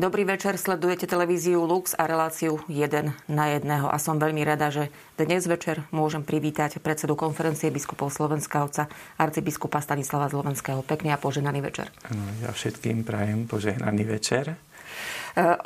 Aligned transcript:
Dobrý 0.00 0.24
večer, 0.24 0.56
sledujete 0.56 1.04
televíziu 1.04 1.60
Lux 1.60 1.92
a 1.92 2.08
reláciu 2.08 2.56
1 2.72 3.28
na 3.28 3.44
1. 3.52 3.68
A 3.68 3.96
som 4.00 4.16
veľmi 4.16 4.40
rada, 4.48 4.72
že 4.72 4.88
dnes 5.20 5.44
večer 5.44 5.84
môžem 5.92 6.24
privítať 6.24 6.80
predsedu 6.80 7.12
konferencie 7.20 7.68
biskupov 7.68 8.08
Slovenska, 8.08 8.64
otca 8.64 8.88
arcibiskupa 9.20 9.76
Stanislava 9.84 10.32
Zlovenského. 10.32 10.80
Pekný 10.88 11.12
a 11.12 11.20
požehnaný 11.20 11.60
večer. 11.60 11.92
Ja 12.40 12.48
všetkým 12.48 13.04
prajem 13.04 13.44
požehnaný 13.44 14.08
večer. 14.08 14.56
E, 14.56 14.56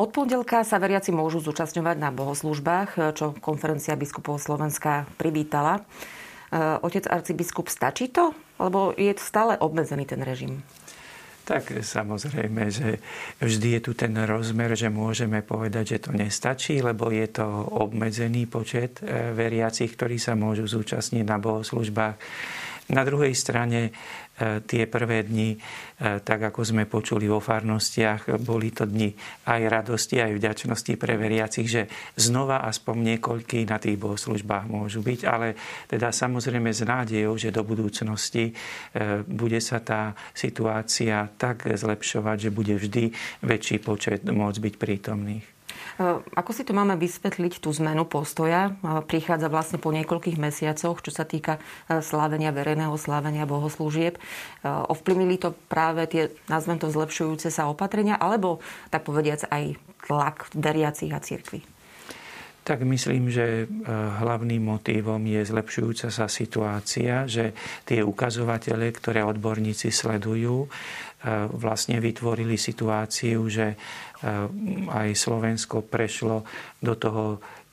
od 0.02 0.10
pondelka 0.10 0.66
sa 0.66 0.82
veriaci 0.82 1.14
môžu 1.14 1.38
zúčastňovať 1.38 1.94
na 2.02 2.10
bohoslužbách, 2.10 3.14
čo 3.14 3.38
konferencia 3.38 3.94
biskupov 3.94 4.42
Slovenska 4.42 5.06
privítala. 5.14 5.78
E, 5.78 6.82
otec 6.82 7.06
arcibiskup, 7.06 7.70
stačí 7.70 8.10
to? 8.10 8.34
Lebo 8.58 8.98
je 8.98 9.14
stále 9.14 9.54
obmedzený 9.62 10.10
ten 10.10 10.26
režim. 10.26 10.66
Tak 11.44 11.84
samozrejme, 11.84 12.72
že 12.72 13.04
vždy 13.36 13.76
je 13.76 13.80
tu 13.84 13.92
ten 13.92 14.16
rozmer, 14.24 14.72
že 14.72 14.88
môžeme 14.88 15.44
povedať, 15.44 15.84
že 15.96 16.08
to 16.08 16.10
nestačí, 16.16 16.80
lebo 16.80 17.12
je 17.12 17.28
to 17.28 17.44
obmedzený 17.84 18.48
počet 18.48 19.04
e, 19.04 19.36
veriacich, 19.36 19.92
ktorí 19.92 20.16
sa 20.16 20.32
môžu 20.32 20.64
zúčastniť 20.64 21.20
na 21.20 21.36
bohoslužbách. 21.36 22.16
Na 22.92 23.02
druhej 23.04 23.32
strane 23.32 23.94
E, 24.34 24.66
tie 24.66 24.90
prvé 24.90 25.22
dni, 25.22 25.54
e, 25.54 25.58
tak 26.18 26.50
ako 26.50 26.66
sme 26.66 26.90
počuli 26.90 27.30
vo 27.30 27.38
farnostiach, 27.38 28.34
boli 28.42 28.74
to 28.74 28.82
dni 28.82 29.14
aj 29.46 29.62
radosti, 29.70 30.18
aj 30.18 30.34
vďačnosti 30.34 30.98
pre 30.98 31.14
veriacich, 31.14 31.70
že 31.70 31.86
znova 32.18 32.66
aspoň 32.66 33.14
niekoľký 33.14 33.62
na 33.70 33.78
tých 33.78 33.94
bohoslužbách 33.94 34.66
môžu 34.66 35.06
byť, 35.06 35.20
ale 35.22 35.54
teda 35.86 36.10
samozrejme 36.10 36.74
s 36.74 36.82
nádejou, 36.82 37.38
že 37.38 37.54
do 37.54 37.62
budúcnosti 37.62 38.50
e, 38.50 39.22
bude 39.22 39.62
sa 39.62 39.78
tá 39.78 40.18
situácia 40.34 41.30
tak 41.38 41.70
zlepšovať, 41.70 42.50
že 42.50 42.50
bude 42.50 42.74
vždy 42.74 43.14
väčší 43.38 43.78
počet 43.78 44.26
môcť 44.26 44.58
byť 44.58 44.74
prítomných. 44.74 45.53
Eh, 45.94 46.18
ako 46.34 46.50
si 46.50 46.66
to 46.66 46.74
máme 46.74 46.98
vysvetliť, 46.98 47.62
tú 47.62 47.70
zmenu 47.70 48.02
postoja? 48.02 48.74
Eh, 48.74 48.98
prichádza 49.06 49.46
vlastne 49.46 49.78
po 49.78 49.94
niekoľkých 49.94 50.42
mesiacoch, 50.42 50.98
čo 50.98 51.14
sa 51.14 51.22
týka 51.22 51.62
eh, 51.62 52.02
slávenia, 52.02 52.50
verejného 52.50 52.98
slávenia 52.98 53.46
bohoslúžieb. 53.46 54.18
Ovplyvnili 54.64 55.38
to 55.38 55.54
práve 55.70 56.08
tie, 56.10 56.22
nazvem 56.50 56.80
to, 56.80 56.90
zlepšujúce 56.90 57.52
sa 57.52 57.70
opatrenia, 57.70 58.18
alebo 58.18 58.58
tak 58.90 59.06
povediac 59.06 59.46
aj 59.52 59.78
tlak 60.08 60.50
veriacich 60.56 61.12
a 61.12 61.20
cirkvi? 61.20 61.73
Tak 62.64 62.80
myslím, 62.80 63.28
že 63.28 63.68
hlavným 64.24 64.72
motívom 64.72 65.20
je 65.20 65.44
zlepšujúca 65.44 66.08
sa 66.08 66.26
situácia, 66.32 67.28
že 67.28 67.52
tie 67.84 68.00
ukazovatele, 68.00 68.88
ktoré 68.88 69.20
odborníci 69.20 69.92
sledujú, 69.92 70.64
vlastne 71.60 72.00
vytvorili 72.00 72.56
situáciu, 72.56 73.44
že 73.52 73.76
aj 74.88 75.08
Slovensko 75.12 75.84
prešlo 75.84 76.48
do 76.80 76.96
toho 76.96 77.24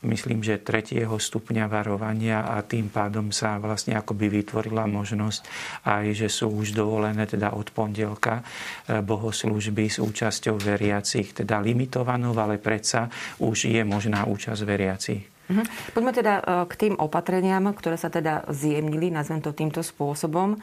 myslím, 0.01 0.41
že 0.41 0.61
tretieho 0.61 1.13
stupňa 1.17 1.69
varovania 1.69 2.45
a 2.45 2.65
tým 2.65 2.89
pádom 2.89 3.29
sa 3.29 3.61
vlastne 3.61 3.93
akoby 3.93 4.41
vytvorila 4.41 4.89
možnosť 4.89 5.41
aj, 5.85 6.05
že 6.17 6.27
sú 6.29 6.49
už 6.49 6.73
dovolené 6.73 7.29
teda 7.29 7.53
od 7.53 7.69
pondelka 7.69 8.41
e, 8.41 9.01
bohoslužby 9.01 9.89
s 9.89 10.01
účasťou 10.01 10.57
veriacich, 10.57 11.37
teda 11.37 11.61
limitovanou, 11.61 12.33
ale 12.33 12.57
predsa 12.57 13.09
už 13.37 13.69
je 13.69 13.81
možná 13.85 14.25
účasť 14.25 14.61
veriacich. 14.65 15.21
Mhm. 15.51 15.63
Poďme 15.91 16.11
teda 16.15 16.33
e, 16.39 16.43
k 16.65 16.73
tým 16.79 16.93
opatreniam, 16.95 17.67
ktoré 17.75 17.99
sa 17.99 18.07
teda 18.07 18.47
zjemnili, 18.47 19.11
nazvem 19.11 19.43
to 19.43 19.51
týmto 19.51 19.83
spôsobom. 19.83 20.55
E, 20.55 20.57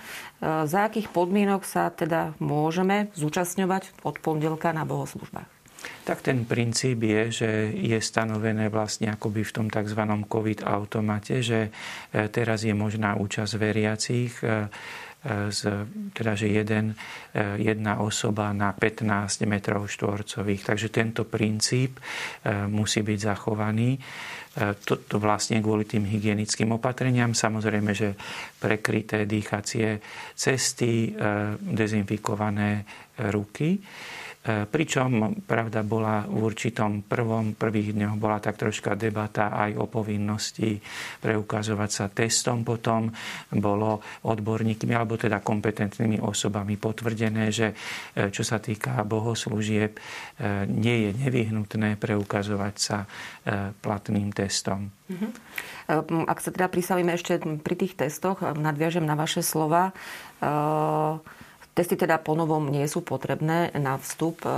za 0.65 0.89
akých 0.89 1.13
podmienok 1.13 1.63
sa 1.69 1.93
teda 1.93 2.33
môžeme 2.41 3.13
zúčastňovať 3.13 4.03
od 4.03 4.17
pondelka 4.19 4.73
na 4.73 4.89
bohoslužbách? 4.89 5.58
Tak 5.79 6.25
ten 6.25 6.43
princíp 6.49 7.05
je, 7.05 7.23
že 7.31 7.51
je 7.77 7.99
stanovené 8.01 8.73
vlastne 8.73 9.13
akoby 9.13 9.45
v 9.45 9.55
tom 9.55 9.67
tzv. 9.71 10.01
COVID 10.27 10.67
automate, 10.67 11.45
že 11.45 11.69
e, 11.69 11.71
teraz 12.33 12.65
je 12.65 12.75
možná 12.75 13.15
účasť 13.15 13.53
veriacich 13.61 14.33
z, 15.51 15.61
teda, 16.15 16.33
že 16.39 16.47
jeden, 16.47 16.95
jedna 17.59 17.99
osoba 17.99 18.55
na 18.55 18.71
15 18.71 19.51
metrov 19.51 19.91
štvorcových. 19.91 20.63
Takže 20.63 20.89
tento 20.95 21.27
princíp 21.27 21.99
musí 22.71 23.03
byť 23.03 23.19
zachovaný. 23.19 23.99
To, 24.59 24.95
to 24.99 25.17
vlastne 25.19 25.59
kvôli 25.59 25.91
tým 25.91 26.07
hygienickým 26.07 26.71
opatreniam. 26.71 27.35
Samozrejme, 27.35 27.91
že 27.95 28.15
prekryté 28.63 29.27
dýchacie 29.27 29.99
cesty, 30.39 31.15
dezinfikované 31.59 32.87
ruky. 33.31 33.83
E, 34.49 34.65
pričom, 34.65 35.37
pravda, 35.45 35.85
bola 35.85 36.25
v 36.25 36.41
určitom 36.41 37.05
prvom, 37.05 37.53
prvých 37.53 37.93
dňoch 37.93 38.17
bola 38.17 38.41
tak 38.41 38.57
troška 38.57 38.97
debata 38.97 39.53
aj 39.53 39.77
o 39.77 39.85
povinnosti 39.85 40.81
preukazovať 41.21 41.91
sa 41.93 42.09
testom. 42.09 42.65
Potom 42.65 43.13
bolo 43.53 44.01
odborníkmi, 44.25 44.97
alebo 44.97 45.21
teda 45.21 45.45
kompetentnými 45.45 46.25
osobami 46.25 46.81
potvrdené, 46.81 47.53
že 47.53 47.77
e, 48.17 48.33
čo 48.33 48.41
sa 48.41 48.57
týka 48.57 49.05
bohoslúžieb, 49.05 49.93
e, 49.93 50.01
nie 50.65 50.97
je 51.05 51.11
nevyhnutné 51.29 52.01
preukazovať 52.01 52.75
sa 52.81 53.05
platným 53.81 54.29
testom. 54.33 54.93
Mhm. 55.09 55.29
Ak 56.29 56.45
sa 56.45 56.53
teda 56.53 56.69
pristavíme 56.69 57.17
ešte 57.17 57.41
pri 57.41 57.75
tých 57.81 57.97
testoch, 57.97 58.45
nadviažem 58.45 59.09
na 59.09 59.17
vaše 59.17 59.41
slova. 59.41 59.97
Testy 61.79 61.95
teda 61.95 62.19
ponovom 62.19 62.75
nie 62.75 62.83
sú 62.91 63.07
potrebné 63.07 63.71
na 63.79 64.03
vstup 64.03 64.43
e, 64.43 64.51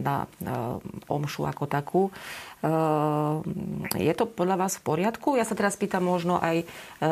na, 0.00 0.24
e, 0.40 0.56
omšu 1.04 1.44
ako 1.44 1.68
takú. 1.68 2.02
E, 2.08 2.12
je 4.00 4.14
to 4.16 4.24
podľa 4.24 4.56
vás 4.56 4.80
v 4.80 4.86
poriadku? 4.88 5.36
Ja 5.36 5.44
sa 5.44 5.52
teraz 5.52 5.76
pýtam 5.76 6.08
možno 6.08 6.40
aj 6.40 6.64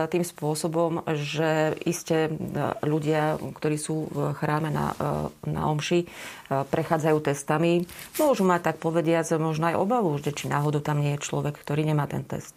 tým 0.08 0.24
spôsobom, 0.24 1.04
že 1.12 1.76
iste 1.84 2.32
ľudia, 2.80 3.36
ktorí 3.36 3.76
sú 3.76 4.08
v 4.08 4.32
chráme 4.40 4.72
na, 4.72 4.96
na 5.44 5.68
omši, 5.68 6.08
prechádzajú 6.48 7.18
testami, 7.20 7.84
môžu 8.16 8.48
mať 8.48 8.72
tak 8.72 8.76
povediať 8.80 9.36
možno 9.36 9.68
aj 9.68 9.76
obavu, 9.76 10.16
že 10.16 10.32
či 10.32 10.48
náhodou 10.48 10.80
tam 10.80 11.04
nie 11.04 11.12
je 11.20 11.24
človek, 11.28 11.60
ktorý 11.60 11.84
nemá 11.84 12.08
ten 12.08 12.24
test. 12.24 12.56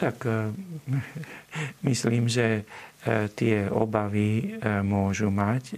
Tak 0.00 0.24
myslím, 1.86 2.26
že 2.26 2.64
E, 2.64 2.91
tie 3.34 3.66
obavy 3.66 4.30
e, 4.38 4.44
môžu 4.82 5.28
mať. 5.34 5.62
E, 5.72 5.76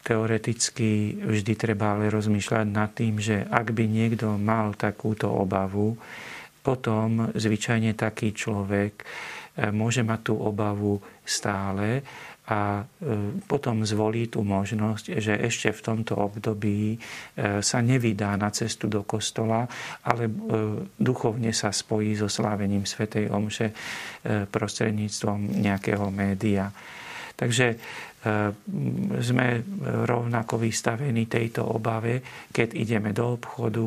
teoreticky 0.00 1.20
vždy 1.20 1.52
treba 1.56 1.96
ale 1.96 2.08
rozmýšľať 2.08 2.66
nad 2.68 2.92
tým, 2.96 3.20
že 3.20 3.44
ak 3.44 3.76
by 3.76 3.84
niekto 3.84 4.40
mal 4.40 4.72
takúto 4.72 5.28
obavu, 5.28 6.00
potom 6.64 7.28
zvyčajne 7.36 7.92
taký 7.92 8.32
človek 8.32 9.04
môže 9.76 10.00
mať 10.00 10.20
tú 10.32 10.34
obavu 10.40 10.96
stále 11.28 12.00
a 12.44 12.84
e, 12.84 13.40
potom 13.48 13.88
zvolí 13.88 14.28
tú 14.28 14.44
možnosť, 14.44 15.16
že 15.16 15.32
ešte 15.40 15.72
v 15.72 15.80
tomto 15.80 16.12
období 16.20 16.92
e, 16.92 16.98
sa 17.64 17.80
nevydá 17.80 18.36
na 18.36 18.52
cestu 18.52 18.84
do 18.84 19.00
kostola, 19.08 19.64
ale 20.04 20.28
e, 20.28 20.32
duchovne 21.00 21.56
sa 21.56 21.72
spojí 21.72 22.12
so 22.12 22.28
slávením 22.28 22.84
Svetej 22.84 23.32
Omše 23.32 23.68
prostredníctvom 24.24 25.60
nejakého 25.60 26.08
média. 26.08 26.68
Takže 27.36 27.76
sme 29.20 29.48
rovnako 30.08 30.56
vystavení 30.56 31.28
tejto 31.28 31.60
obave, 31.60 32.24
keď 32.48 32.72
ideme 32.72 33.12
do 33.12 33.36
obchodu. 33.36 33.84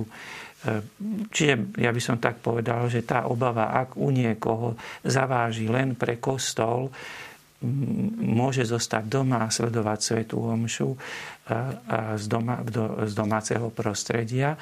Čiže 1.34 1.74
ja 1.82 1.90
by 1.90 2.02
som 2.04 2.22
tak 2.22 2.38
povedal, 2.46 2.86
že 2.86 3.02
tá 3.02 3.26
obava, 3.26 3.74
ak 3.74 3.98
u 3.98 4.14
niekoho 4.14 4.78
zaváži 5.02 5.66
len 5.66 5.98
pre 5.98 6.22
kostol, 6.22 6.94
môže 7.62 8.62
zostať 8.70 9.10
doma 9.10 9.42
a 9.46 9.50
sledovať 9.50 10.00
svetú 10.02 10.46
omšu 10.46 10.94
z, 12.20 12.26
doma, 12.28 12.62
z 13.08 13.14
domáceho 13.16 13.72
prostredia 13.72 14.60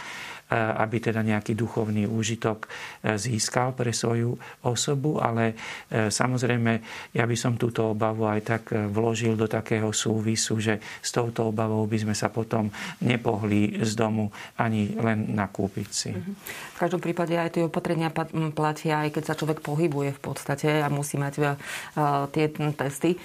aby 0.53 1.01
teda 1.01 1.25
nejaký 1.25 1.57
duchovný 1.57 2.05
úžitok 2.05 2.69
e, 3.01 3.17
získal 3.17 3.73
pre 3.73 3.89
svoju 3.89 4.37
osobu, 4.61 5.17
ale 5.17 5.57
e, 5.89 6.13
samozrejme 6.13 6.71
ja 7.17 7.25
by 7.25 7.33
som 7.33 7.57
túto 7.57 7.97
obavu 7.97 8.29
aj 8.29 8.41
tak 8.45 8.63
e, 8.77 8.85
vložil 8.85 9.33
do 9.33 9.49
takého 9.49 9.89
súvisu, 9.89 10.61
že 10.61 10.77
s 11.01 11.09
touto 11.09 11.49
obavou 11.49 11.81
by 11.89 11.97
sme 11.97 12.13
sa 12.13 12.29
potom 12.29 12.69
nepohli 13.01 13.81
z 13.81 13.97
domu 13.97 14.29
ani 14.61 14.93
len 15.01 15.33
nakúpiť 15.33 15.89
si. 15.89 16.11
Mhm. 16.13 16.33
V 16.75 16.77
každom 16.77 17.01
prípade 17.01 17.33
aj 17.33 17.57
tie 17.57 17.63
opatrenia 17.65 18.13
platia, 18.53 19.01
aj 19.01 19.17
keď 19.17 19.23
sa 19.25 19.39
človek 19.39 19.65
pohybuje 19.65 20.13
v 20.13 20.21
podstate 20.21 20.83
a 20.83 20.91
musí 20.91 21.15
mať 21.15 21.55
tie 22.35 22.51
testy. 22.75 23.15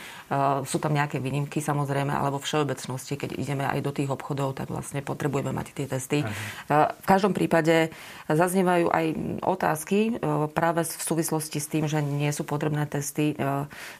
Sú 0.62 0.78
tam 0.78 0.94
nejaké 0.94 1.18
výnimky 1.18 1.58
samozrejme, 1.58 2.14
alebo 2.14 2.38
v 2.38 2.46
všeobecnosti, 2.46 3.18
keď 3.18 3.34
ideme 3.34 3.66
aj 3.66 3.82
do 3.82 3.90
tých 3.90 4.14
obchodov, 4.14 4.54
tak 4.54 4.70
vlastne 4.70 5.02
potrebujeme 5.02 5.50
mať 5.50 5.66
tie 5.74 5.86
testy. 5.90 6.22
Aha 6.22 7.10
každom 7.10 7.34
prípade 7.34 7.90
zaznievajú 8.30 8.86
aj 8.86 9.06
otázky 9.42 10.14
e, 10.14 10.46
práve 10.54 10.86
v 10.86 11.02
súvislosti 11.02 11.58
s 11.58 11.66
tým, 11.66 11.90
že 11.90 11.98
nie 11.98 12.30
sú 12.30 12.46
potrebné 12.46 12.86
testy, 12.86 13.34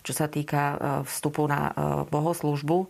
čo 0.07 0.13
sa 0.15 0.31
týka 0.31 0.79
vstupu 1.07 1.47
na 1.51 1.73
bohoslúžbu. 2.07 2.87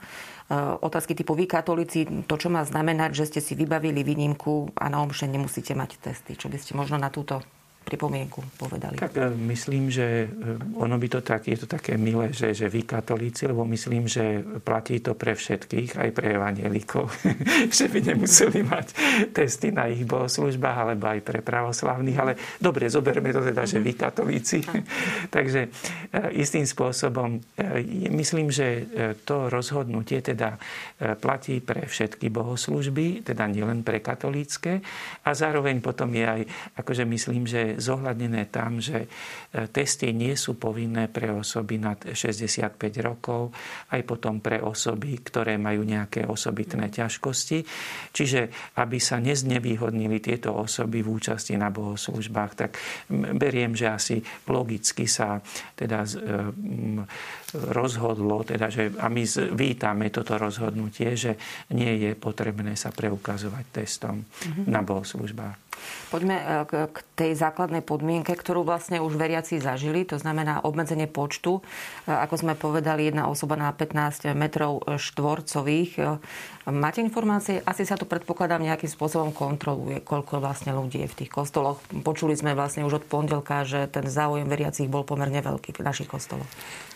otázky 0.82 1.16
typu 1.16 1.32
vy 1.32 1.46
katolíci, 1.46 2.04
to 2.26 2.34
čo 2.36 2.52
má 2.52 2.66
znamenať, 2.66 3.16
že 3.16 3.24
ste 3.32 3.40
si 3.40 3.52
vybavili 3.54 4.02
výnimku 4.02 4.74
a 4.76 4.90
na 4.90 5.00
omše 5.00 5.30
nemusíte 5.30 5.72
mať 5.72 6.00
testy. 6.02 6.36
Čo 6.36 6.50
by 6.50 6.58
ste 6.58 6.72
možno 6.76 6.98
na 7.00 7.08
túto 7.08 7.40
pripomienku 7.90 8.38
povedali? 8.54 8.94
Tak 8.94 9.18
e, 9.18 9.26
myslím, 9.50 9.90
že 9.90 10.26
e, 10.26 10.26
ono 10.78 10.94
by 10.94 11.08
to 11.10 11.20
tak, 11.26 11.50
je 11.50 11.58
to 11.58 11.66
také 11.66 11.98
milé, 11.98 12.30
že, 12.30 12.54
že 12.54 12.70
vy 12.70 12.86
katolíci, 12.86 13.50
lebo 13.50 13.66
myslím, 13.66 14.06
že 14.06 14.46
platí 14.62 15.02
to 15.02 15.18
pre 15.18 15.34
všetkých, 15.34 15.98
aj 15.98 16.10
pre 16.14 16.38
evanielikov, 16.38 17.10
že 17.78 17.90
by 17.90 17.98
nemuseli 18.14 18.62
mať 18.62 18.86
testy 19.34 19.74
na 19.74 19.90
ich 19.90 20.06
bohoslužbách, 20.06 20.76
alebo 20.86 21.10
aj 21.10 21.20
pre 21.26 21.42
pravoslavných, 21.42 22.18
ale 22.22 22.32
dobre, 22.62 22.86
zoberme 22.86 23.34
to 23.34 23.42
teda, 23.42 23.66
že 23.66 23.82
vy 23.82 23.92
katolíci. 23.98 24.62
Takže 25.36 25.60
e, 25.66 25.68
istým 26.38 26.62
spôsobom 26.62 27.42
myslím, 28.10 28.52
že 28.52 28.86
to 29.24 29.48
rozhodnutie 29.48 30.20
teda 30.20 30.60
platí 31.18 31.58
pre 31.58 31.88
všetky 31.88 32.28
bohoslužby, 32.28 33.24
teda 33.24 33.48
nielen 33.48 33.82
pre 33.82 33.98
katolícke 33.98 34.84
a 35.24 35.30
zároveň 35.32 35.80
potom 35.80 36.12
je 36.12 36.26
aj, 36.26 36.42
akože 36.76 37.04
myslím, 37.08 37.48
že 37.48 37.79
zohľadnené 37.80 38.52
tam, 38.52 38.78
že 38.78 39.04
e, 39.04 39.08
testy 39.72 40.12
nie 40.12 40.36
sú 40.36 40.60
povinné 40.60 41.08
pre 41.08 41.32
osoby 41.32 41.80
nad 41.80 41.98
65 42.04 42.76
rokov, 43.00 43.50
aj 43.90 44.00
potom 44.04 44.38
pre 44.38 44.60
osoby, 44.60 45.18
ktoré 45.24 45.56
majú 45.56 45.82
nejaké 45.82 46.28
osobitné 46.28 46.92
ťažkosti. 46.92 47.58
Čiže 48.12 48.40
aby 48.76 49.00
sa 49.00 49.18
neznevýhodnili 49.18 50.20
tieto 50.20 50.54
osoby 50.54 51.00
v 51.00 51.08
účasti 51.16 51.56
na 51.56 51.72
bohoslužbách, 51.72 52.52
tak 52.54 52.76
beriem, 53.10 53.72
že 53.72 53.88
asi 53.88 54.16
logicky 54.46 55.08
sa 55.08 55.40
teda 55.74 56.04
e, 56.04 56.08
rozhodlo, 57.54 58.42
teda, 58.46 58.70
že, 58.70 58.94
a 58.98 59.06
my 59.10 59.22
vítame 59.54 60.10
toto 60.10 60.38
rozhodnutie, 60.38 61.14
že 61.18 61.36
nie 61.74 61.98
je 62.00 62.12
potrebné 62.14 62.74
sa 62.78 62.94
preukazovať 62.94 63.64
testom 63.70 64.22
mm-hmm. 64.22 64.66
na 64.70 64.80
bohoslužbách. 64.82 65.70
Poďme 66.10 66.36
e, 66.36 66.44
k 66.90 66.96
tej 67.16 67.32
základnej 67.38 67.80
podmienke, 67.80 68.34
ktorú 68.34 68.66
vlastne 68.66 69.00
už 69.00 69.16
veriaci 69.16 69.62
zažili, 69.62 70.04
to 70.04 70.18
znamená 70.18 70.62
obmedzenie 70.66 71.06
počtu. 71.06 71.60
E, 71.60 72.10
ako 72.10 72.34
sme 72.36 72.54
povedali, 72.58 73.08
jedna 73.08 73.30
osoba 73.30 73.56
na 73.56 73.70
15 73.72 74.34
metrov 74.36 74.84
štvorcových. 74.84 75.90
E, 75.96 76.02
máte 76.70 77.00
informácie? 77.00 77.62
Asi 77.64 77.86
sa 77.86 77.96
to 77.96 78.04
predpokladám 78.04 78.62
nejakým 78.62 78.90
spôsobom 78.90 79.30
kontroluje, 79.32 80.02
koľko 80.02 80.42
vlastne 80.42 80.74
ľudí 80.74 81.06
je 81.06 81.10
v 81.10 81.18
tých 81.24 81.30
kostoloch. 81.32 81.80
Počuli 82.02 82.34
sme 82.36 82.58
vlastne 82.58 82.84
už 82.84 83.02
od 83.02 83.04
pondelka, 83.06 83.64
že 83.64 83.88
ten 83.88 84.06
záujem 84.06 84.46
veriacich 84.46 84.90
bol 84.90 85.06
pomerne 85.06 85.40
veľký 85.40 85.78
v 85.78 85.84
našich 85.86 86.10
kostoloch. 86.10 86.48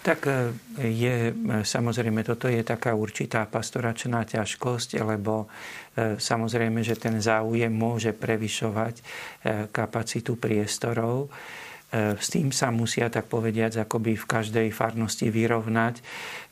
Tak 0.04 0.44
je, 0.81 1.32
samozrejme, 1.62 2.26
toto 2.26 2.50
je 2.50 2.61
taká 2.67 2.96
určitá 2.96 3.46
pastoračná 3.46 4.26
ťažkosť, 4.26 5.00
lebo 5.05 5.49
E, 5.94 6.19
samozrejme, 6.19 6.82
že 6.82 6.99
ten 6.99 7.23
záujem 7.23 7.70
môže 7.70 8.11
prevyšovať 8.11 8.94
e, 8.99 9.02
kapacitu 9.70 10.35
priestorov. 10.35 11.31
E, 11.92 12.19
s 12.19 12.28
tým 12.32 12.50
sa 12.50 12.72
musia, 12.72 13.06
tak 13.12 13.28
povediať, 13.31 13.84
akoby 13.84 14.16
v 14.16 14.25
každej 14.25 14.69
farnosti 14.72 15.28
vyrovnať. 15.28 16.00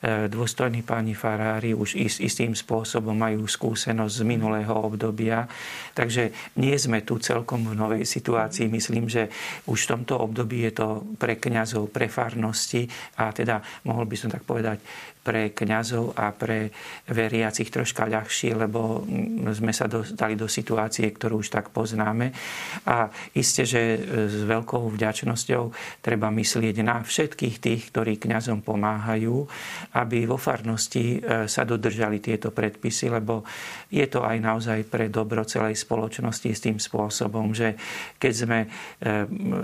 Dôstojní 0.03 0.83
páni 0.83 1.15
farári 1.15 1.71
už 1.71 1.95
istým 1.95 2.51
spôsobom 2.51 3.15
majú 3.15 3.47
skúsenosť 3.47 4.19
z 4.19 4.23
minulého 4.27 4.75
obdobia. 4.75 5.47
Takže 5.95 6.51
nie 6.59 6.75
sme 6.75 7.07
tu 7.07 7.23
celkom 7.23 7.63
v 7.63 7.79
novej 7.79 8.03
situácii. 8.03 8.67
Myslím, 8.67 9.07
že 9.07 9.31
už 9.63 9.87
v 9.87 9.89
tomto 9.95 10.19
období 10.19 10.67
je 10.67 10.75
to 10.75 10.87
pre 11.15 11.39
kňazov, 11.39 11.87
pre 11.87 12.11
farnosti 12.11 12.83
a 13.15 13.31
teda 13.31 13.63
mohol 13.87 14.03
by 14.03 14.15
som 14.19 14.27
tak 14.27 14.43
povedať 14.43 14.83
pre 15.23 15.55
kňazov 15.55 16.19
a 16.19 16.35
pre 16.35 16.69
veriacich 17.07 17.71
troška 17.71 18.11
ľahšie, 18.11 18.59
lebo 18.59 19.07
sme 19.55 19.71
sa 19.71 19.87
dostali 19.87 20.35
do 20.35 20.51
situácie, 20.51 21.07
ktorú 21.07 21.39
už 21.39 21.49
tak 21.49 21.71
poznáme. 21.71 22.35
A 22.85 23.07
isté, 23.31 23.63
že 23.63 24.03
s 24.03 24.43
veľkou 24.43 24.91
vďačnosťou 24.91 25.63
treba 26.03 26.27
myslieť 26.27 26.75
na 26.83 26.99
všetkých 26.99 27.55
tých, 27.63 27.81
ktorí 27.89 28.19
kňazom 28.19 28.59
pomáhajú, 28.61 29.47
aby 29.95 30.27
vo 30.27 30.35
farnosti 30.35 31.17
e, 31.17 31.47
sa 31.47 31.63
dodržali 31.63 32.19
tieto 32.19 32.51
predpisy, 32.51 33.07
lebo 33.07 33.47
je 33.87 34.03
to 34.11 34.27
aj 34.27 34.37
naozaj 34.43 34.79
pre 34.91 35.07
dobro 35.07 35.47
celej 35.47 35.79
spoločnosti 35.79 36.49
s 36.51 36.63
tým 36.63 36.77
spôsobom, 36.77 37.55
že 37.55 37.79
keď 38.19 38.33
sme 38.33 38.59
e, 38.63 38.67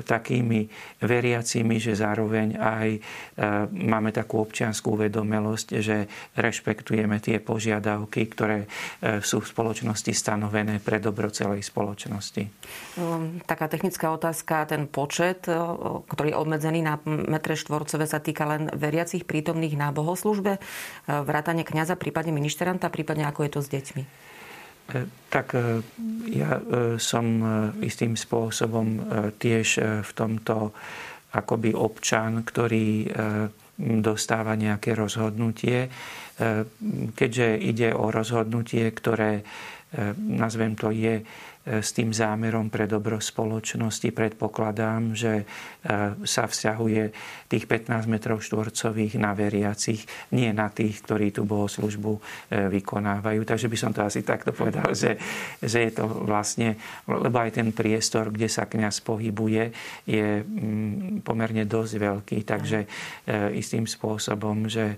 takými 0.08 0.70
veriacimi, 1.04 1.76
že 1.82 2.00
zároveň 2.00 2.56
aj 2.56 2.88
e, 2.96 3.00
máme 3.90 4.16
takú 4.16 4.40
občianskú 4.40 4.96
uvedomelosť, 5.50 5.70
že 5.82 6.06
rešpektujeme 6.38 7.18
tie 7.18 7.42
požiadavky, 7.42 8.30
ktoré 8.30 8.70
e, 9.02 9.20
sú 9.26 9.42
v 9.42 9.50
spoločnosti 9.50 10.12
stanovené 10.14 10.78
pre 10.78 11.02
dobro 11.02 11.34
celej 11.34 11.66
spoločnosti. 11.66 12.46
Um, 13.00 13.42
taká 13.50 13.66
technická 13.66 14.14
otázka, 14.14 14.70
ten 14.70 14.86
počet, 14.86 15.50
e, 15.50 15.58
ktorý 16.06 16.36
je 16.36 16.38
obmedzený 16.38 16.80
na 16.86 17.02
metre 17.06 17.58
štvorcové, 17.58 18.06
sa 18.06 18.22
týka 18.22 18.46
len 18.46 18.70
veriacich 18.70 19.26
prítomných 19.26 19.74
na 19.74 19.90
bohoslužbe, 19.90 20.58
e, 20.58 20.62
vrátane 21.10 21.66
kňaza, 21.66 21.98
prípadne 21.98 22.30
ministranta, 22.30 22.94
prípadne 22.94 23.26
ako 23.26 23.50
je 23.50 23.52
to 23.52 23.62
s 23.66 23.70
deťmi? 23.74 24.04
Tak 25.30 25.54
ja 26.34 26.58
som 26.98 27.26
istým 27.78 28.18
spôsobom 28.18 29.06
tiež 29.38 30.02
v 30.02 30.12
tomto 30.18 30.74
akoby 31.30 31.78
občan, 31.78 32.42
ktorý 32.42 33.06
dostáva 33.80 34.60
nejaké 34.60 34.92
rozhodnutie. 34.92 35.88
E, 35.88 35.90
keďže 37.16 37.48
ide 37.64 37.90
o 37.96 38.12
rozhodnutie, 38.12 38.92
ktoré, 38.92 39.40
e, 39.40 39.44
nazvem 40.20 40.76
to, 40.76 40.92
je 40.92 41.24
s 41.68 41.94
tým 41.94 42.10
zámerom 42.10 42.72
pre 42.74 42.88
dobro 42.90 43.22
spoločnosti 43.22 44.10
predpokladám, 44.10 45.14
že 45.14 45.44
e, 45.44 45.46
sa 46.26 46.50
vzťahuje 46.50 47.04
tých 47.52 47.66
15 47.68 48.10
metrov 48.10 48.42
štvorcových 48.42 49.20
na 49.22 49.38
veriacich, 49.38 50.08
nie 50.34 50.50
na 50.50 50.74
tých, 50.74 51.04
ktorí 51.06 51.30
tú 51.30 51.46
bohoslužbu 51.46 52.14
e, 52.16 52.22
vykonávajú. 52.80 53.46
Takže 53.46 53.68
by 53.68 53.78
som 53.78 53.92
to 53.94 54.02
asi 54.02 54.26
takto 54.26 54.50
povedal, 54.50 54.96
že, 54.98 55.20
že 55.62 55.86
je 55.86 55.92
to 55.94 56.08
vlastne, 56.08 56.80
lebo 57.06 57.38
aj 57.38 57.62
ten 57.62 57.70
priestor, 57.70 58.34
kde 58.34 58.50
sa 58.50 58.66
kňaz 58.66 59.06
pohybuje, 59.06 59.70
je 60.10 60.42
mm, 60.42 61.22
pomerne 61.22 61.68
dosť 61.70 61.94
veľký, 62.02 62.38
takže 62.50 62.80
e, 62.82 62.88
istým 63.60 63.86
spôsobom, 63.86 64.66
že 64.66 64.98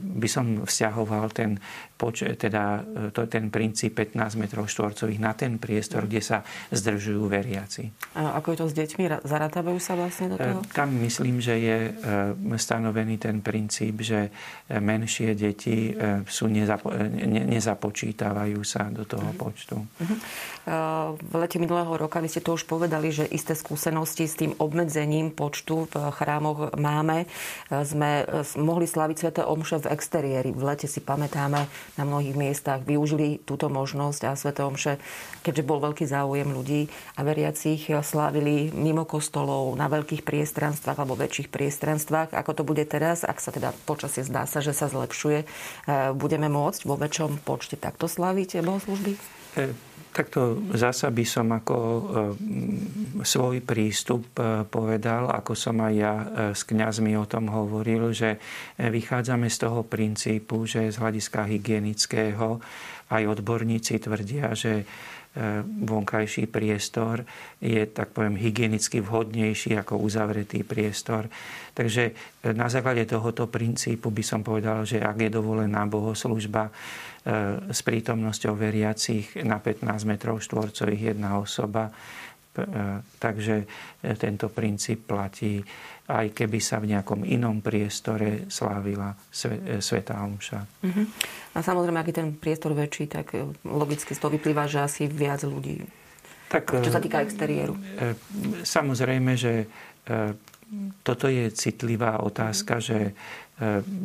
by 0.00 0.28
som 0.28 0.68
vzťahoval 0.68 1.32
ten 1.32 1.56
teda 2.10 2.82
ten 3.30 3.46
princíp 3.46 3.94
15 3.94 4.34
metrov 4.34 4.66
štvorcových 4.66 5.22
na 5.22 5.38
ten 5.38 5.62
priestor, 5.62 5.81
kde 5.88 6.20
sa 6.22 6.46
zdržujú 6.70 7.26
veriaci. 7.26 7.90
A 8.14 8.38
ako 8.38 8.52
je 8.52 8.58
to 8.60 8.66
s 8.68 8.74
deťmi? 8.76 9.04
Zarátavajú 9.24 9.78
sa 9.80 9.96
vlastne 9.98 10.32
do 10.32 10.36
toho? 10.36 10.60
E, 10.60 10.74
tam 10.76 10.92
myslím, 11.02 11.40
že 11.40 11.54
je 11.58 11.78
e, 11.90 12.58
stanovený 12.60 13.18
ten 13.18 13.40
princíp, 13.40 14.04
že 14.04 14.28
e, 14.28 14.78
menšie 14.78 15.32
deti 15.32 15.94
sú 16.28 16.46
nezapo- 16.46 16.92
nezapočítavajú 17.48 18.60
sa 18.62 18.88
do 18.92 19.08
toho 19.08 19.24
uh-huh. 19.24 19.40
počtu. 19.40 19.76
Uh-huh. 19.80 20.18
V 21.18 21.34
lete 21.34 21.58
minulého 21.58 21.90
roka, 21.96 22.22
vy 22.22 22.28
ste 22.30 22.44
to 22.44 22.54
už 22.54 22.68
povedali, 22.68 23.10
že 23.10 23.26
isté 23.26 23.56
skúsenosti 23.56 24.28
s 24.28 24.38
tým 24.38 24.52
obmedzením 24.58 25.34
počtu 25.34 25.88
v 25.90 25.94
chrámoch 26.14 26.76
máme. 26.78 27.26
Sme 27.70 28.26
mohli 28.58 28.86
slaviť 28.86 29.16
Svete 29.16 29.42
Omše 29.42 29.86
v 29.86 29.90
exteriéri. 29.90 30.50
V 30.54 30.62
lete 30.62 30.86
si 30.86 31.02
pamätáme, 31.02 31.66
na 31.98 32.04
mnohých 32.04 32.36
miestach 32.38 32.84
využili 32.84 33.42
túto 33.42 33.66
možnosť 33.72 34.20
a 34.28 34.38
Svete 34.38 34.62
Omše, 34.62 35.02
keďže 35.42 35.62
bol 35.72 35.80
veľký 35.80 36.04
záujem 36.04 36.52
ľudí 36.52 36.92
a 37.16 37.24
veriacich, 37.24 37.88
slávili 38.04 38.68
mimo 38.76 39.08
kostolov, 39.08 39.72
na 39.72 39.88
veľkých 39.88 40.20
priestranstvách 40.20 41.00
alebo 41.00 41.16
väčších 41.16 41.48
priestranstvách. 41.48 42.36
Ako 42.36 42.52
to 42.52 42.62
bude 42.68 42.84
teraz, 42.84 43.24
ak 43.24 43.40
sa 43.40 43.48
teda 43.48 43.72
počasie 43.88 44.20
zdá 44.20 44.44
sa, 44.44 44.60
že 44.60 44.76
sa 44.76 44.92
zlepšuje, 44.92 45.38
e, 45.40 45.46
budeme 46.12 46.52
môcť 46.52 46.84
vo 46.84 47.00
väčšom 47.00 47.40
počte 47.40 47.80
takto 47.80 48.04
sláviť 48.04 48.60
bohoslužby? 48.60 49.16
E, 49.56 49.72
takto 50.12 50.60
zasa 50.76 51.08
by 51.08 51.24
som 51.24 51.48
ako 51.56 51.76
svoj 53.24 53.64
prístup 53.64 54.28
povedal, 54.68 55.32
ako 55.32 55.56
som 55.56 55.80
aj 55.80 55.94
ja 55.96 56.14
s 56.52 56.68
kňazmi 56.68 57.16
o 57.16 57.24
tom 57.24 57.48
hovoril, 57.48 58.12
že 58.12 58.36
vychádzame 58.76 59.48
z 59.48 59.56
toho 59.56 59.80
princípu, 59.88 60.68
že 60.68 60.92
z 60.92 61.00
hľadiska 61.00 61.48
hygienického 61.48 62.60
aj 63.08 63.22
odborníci 63.24 64.00
tvrdia, 64.04 64.52
že 64.52 64.84
vonkajší 65.64 66.44
priestor 66.52 67.24
je, 67.56 67.80
tak 67.88 68.12
poviem, 68.12 68.36
hygienicky 68.36 69.00
vhodnejší 69.00 69.80
ako 69.80 70.04
uzavretý 70.04 70.60
priestor. 70.60 71.32
Takže 71.72 72.12
e, 72.12 72.52
na 72.52 72.68
základe 72.68 73.08
tohoto 73.08 73.48
princípu 73.48 74.12
by 74.12 74.20
som 74.20 74.44
povedal, 74.44 74.84
že 74.84 75.00
ak 75.00 75.16
je 75.24 75.30
dovolená 75.32 75.88
bohoslužba 75.88 76.68
e, 76.68 76.72
s 77.72 77.80
prítomnosťou 77.80 78.52
veriacich 78.52 79.40
na 79.40 79.56
15 79.56 79.88
metrov 80.04 80.36
štvorcových 80.44 81.16
jedna 81.16 81.40
osoba, 81.40 81.88
Takže 83.16 83.64
tento 84.20 84.52
princíp 84.52 85.08
platí 85.08 85.64
aj 86.12 86.36
keby 86.36 86.60
sa 86.60 86.76
v 86.76 86.92
nejakom 86.92 87.24
inom 87.24 87.64
priestore 87.64 88.44
slávila 88.52 89.16
Svetá 89.80 90.20
Omša. 90.20 90.60
Uh-huh. 90.60 91.06
A 91.56 91.58
samozrejme, 91.64 91.96
aký 91.96 92.12
ten 92.12 92.36
priestor 92.36 92.76
väčší, 92.76 93.08
tak 93.08 93.32
logicky 93.64 94.12
z 94.12 94.20
toho 94.20 94.36
vyplýva, 94.36 94.68
že 94.68 94.84
asi 94.84 95.08
viac 95.08 95.40
ľudí. 95.48 95.80
Tak, 96.52 96.84
čo 96.84 96.92
sa 96.92 97.00
týka 97.00 97.24
exteriéru. 97.24 97.72
Samozrejme, 98.60 99.32
že 99.40 99.64
toto 101.00 101.32
je 101.32 101.48
citlivá 101.48 102.20
otázka, 102.20 102.76
že 102.76 103.16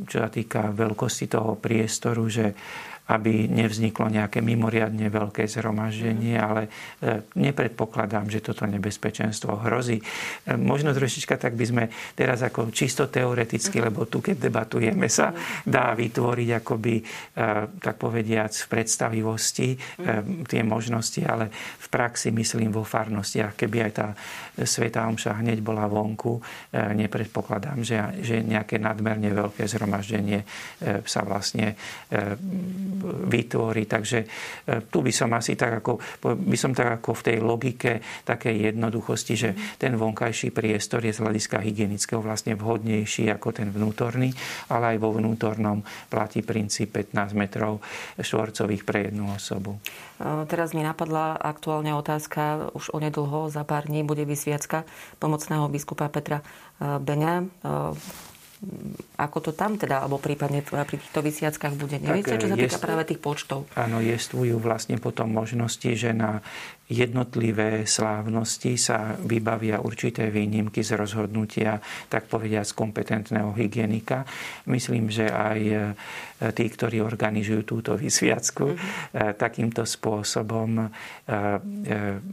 čo 0.08 0.18
sa 0.24 0.30
týka 0.32 0.72
veľkosti 0.72 1.28
toho 1.28 1.60
priestoru, 1.60 2.24
že 2.32 2.56
aby 3.08 3.48
nevzniklo 3.48 4.12
nejaké 4.12 4.44
mimoriadne 4.44 5.08
veľké 5.08 5.48
zhromaždenie, 5.48 6.36
ale 6.36 6.68
e, 7.00 7.24
nepredpokladám, 7.40 8.28
že 8.28 8.44
toto 8.44 8.68
nebezpečenstvo 8.68 9.64
hrozí. 9.64 10.04
E, 10.04 10.04
možno 10.60 10.92
trošička 10.92 11.40
tak 11.40 11.56
by 11.56 11.66
sme 11.66 11.84
teraz 12.20 12.44
ako 12.44 12.68
čisto 12.76 13.08
teoreticky, 13.08 13.80
lebo 13.80 14.12
tu 14.12 14.20
keď 14.20 14.52
debatujeme 14.52 15.08
sa 15.08 15.32
dá 15.64 15.96
vytvoriť 15.96 16.50
akoby 16.60 16.96
e, 17.00 17.04
tak 17.80 17.96
povediac 17.96 18.52
v 18.52 18.68
predstavivosti 18.68 19.70
tie 20.48 20.62
možnosti, 20.62 21.22
ale 21.24 21.50
v 21.54 21.88
praxi 21.88 22.30
myslím 22.36 22.76
vo 22.76 22.84
farnostiach, 22.84 23.56
keby 23.56 23.78
aj 23.90 23.92
tá 23.96 24.08
Sveta 24.68 25.08
Omša 25.08 25.40
hneď 25.42 25.62
bola 25.62 25.86
vonku, 25.88 26.42
nepredpokladám, 26.74 27.82
že, 27.82 27.98
že 28.22 28.42
nejaké 28.44 28.82
nadmerne 28.82 29.30
veľké 29.34 29.66
zhromaždenie 29.66 30.44
sa 31.06 31.22
vlastne 31.26 31.78
vytvorí. 33.06 33.86
Takže 33.86 34.20
e, 34.24 34.28
tu 34.90 35.02
by 35.02 35.12
som 35.14 35.30
asi 35.34 35.54
tak 35.56 35.84
ako, 35.84 35.98
by 36.38 36.58
som 36.58 36.74
tak 36.74 37.02
ako 37.02 37.18
v 37.18 37.26
tej 37.26 37.38
logike 37.42 37.92
takej 38.26 38.74
jednoduchosti, 38.74 39.34
že 39.38 39.50
ten 39.78 39.96
vonkajší 39.96 40.52
priestor 40.52 41.06
je 41.06 41.14
z 41.14 41.24
hľadiska 41.24 41.62
hygienického 41.62 42.20
vlastne 42.22 42.58
vhodnejší 42.58 43.30
ako 43.34 43.54
ten 43.54 43.70
vnútorný, 43.72 44.34
ale 44.74 44.96
aj 44.96 44.98
vo 45.02 45.16
vnútornom 45.16 45.82
platí 46.12 46.42
princíp 46.44 46.96
15 46.96 47.38
metrov 47.38 47.80
štvorcových 48.20 48.84
pre 48.84 49.10
jednu 49.10 49.32
osobu. 49.34 49.78
E, 50.18 50.46
teraz 50.50 50.74
mi 50.76 50.82
napadla 50.84 51.38
aktuálne 51.38 51.94
otázka, 51.96 52.74
už 52.76 52.92
onedlho, 52.92 53.50
za 53.54 53.64
pár 53.64 53.88
dní 53.88 54.04
bude 54.04 54.26
vysviacka 54.28 54.84
pomocného 55.22 55.70
biskupa 55.72 56.10
Petra 56.12 56.42
e, 56.42 56.46
Beňa 56.98 57.36
ako 59.22 59.38
to 59.38 59.52
tam 59.54 59.78
teda, 59.78 60.02
alebo 60.02 60.18
prípadne 60.18 60.66
pri 60.66 60.98
týchto 60.98 61.22
vysiackách 61.22 61.78
bude. 61.78 62.02
Neviete, 62.02 62.42
čo 62.42 62.50
sa 62.50 62.58
týka 62.58 62.82
práve 62.82 63.06
tých 63.06 63.22
počtov? 63.22 63.70
Áno, 63.78 64.02
jestvujú 64.02 64.58
vlastne 64.58 64.98
potom 64.98 65.30
možnosti, 65.30 65.94
že 65.94 66.10
na 66.10 66.42
jednotlivé 66.88 67.84
slávnosti 67.84 68.80
sa 68.80 69.12
vybavia 69.20 69.84
určité 69.84 70.32
výnimky 70.32 70.80
z 70.88 70.96
rozhodnutia, 70.96 71.84
tak 72.08 72.32
povediať, 72.32 72.72
kompetentného 72.72 73.52
hygienika. 73.52 74.24
Myslím, 74.72 75.12
že 75.12 75.28
aj 75.28 75.60
e, 75.60 75.76
tí, 76.56 76.66
ktorí 76.72 77.04
organizujú 77.04 77.68
túto 77.68 77.92
vysviacku, 78.00 78.72
mm-hmm. 78.72 79.36
takýmto 79.36 79.84
spôsobom, 79.84 80.80
e, 80.80 80.88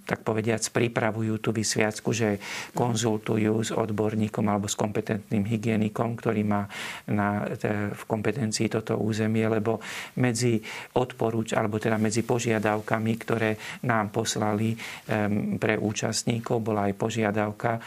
tak 0.06 0.23
povediac, 0.23 0.62
pripravujú 0.70 1.34
tú 1.42 1.50
vysviacku, 1.50 2.14
že 2.14 2.38
konzultujú 2.78 3.54
s 3.58 3.70
odborníkom 3.75 4.46
alebo 4.46 4.70
s 4.70 4.78
kompetentným 4.78 5.50
hygienikom, 5.50 6.14
ktorý 6.14 6.46
má 6.46 6.70
na, 7.11 7.42
v 7.90 8.02
kompetencii 8.06 8.70
toto 8.70 9.02
územie, 9.02 9.50
lebo 9.50 9.82
medzi 10.23 10.62
odporúč, 10.94 11.58
alebo 11.58 11.82
teda 11.82 11.99
medzi 11.99 12.23
požiadavkami, 12.23 13.12
ktoré 13.18 13.58
nám 13.82 14.14
poslali 14.14 14.43
poslali 14.44 14.76
pre 15.56 15.80
účastníkov, 15.80 16.60
bola 16.60 16.92
aj 16.92 16.94
požiadavka 17.00 17.80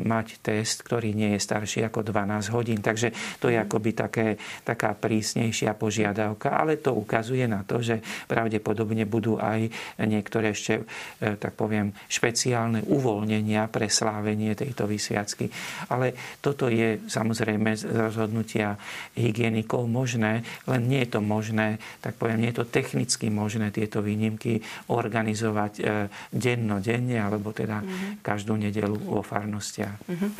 mať 0.00 0.40
test, 0.40 0.80
ktorý 0.80 1.12
nie 1.12 1.36
je 1.36 1.44
starší 1.44 1.84
ako 1.84 2.00
12 2.00 2.56
hodín. 2.56 2.80
Takže 2.80 3.12
to 3.36 3.52
je 3.52 3.60
akoby 3.60 3.92
také, 3.92 4.26
taká 4.64 4.96
prísnejšia 4.96 5.76
požiadavka, 5.76 6.56
ale 6.56 6.80
to 6.80 6.96
ukazuje 6.96 7.44
na 7.44 7.68
to, 7.68 7.84
že 7.84 8.00
pravdepodobne 8.24 9.04
budú 9.04 9.36
aj 9.36 9.68
niektoré 10.08 10.56
ešte, 10.56 10.88
tak 11.20 11.52
poviem, 11.52 11.92
špeciálne 12.08 12.80
uvoľnenia 12.88 13.68
pre 13.68 13.92
slávenie 13.92 14.56
tejto 14.56 14.88
vysviacky. 14.88 15.52
Ale 15.92 16.16
toto 16.40 16.72
je 16.72 17.04
samozrejme 17.04 17.76
z 17.76 17.84
rozhodnutia 17.92 18.80
hygienikov 19.12 19.84
možné, 19.84 20.40
len 20.64 20.80
nie 20.88 21.04
je 21.04 21.12
to 21.12 21.20
možné, 21.20 21.76
tak 22.00 22.16
poviem, 22.16 22.48
nie 22.48 22.50
je 22.56 22.64
to 22.64 22.72
technicky 22.72 23.28
možné 23.28 23.68
tieto 23.74 24.00
výnimky 24.00 24.64
organizovať 24.88 25.89
e, 25.90 26.06
denno, 26.30 26.78
denne, 26.78 27.18
alebo 27.18 27.50
teda 27.50 27.82
mm-hmm. 27.82 28.22
každú 28.22 28.54
nedelu 28.54 28.94
vo 28.94 29.26
farnostiach. 29.26 29.98
Mm-hmm. 30.06 30.32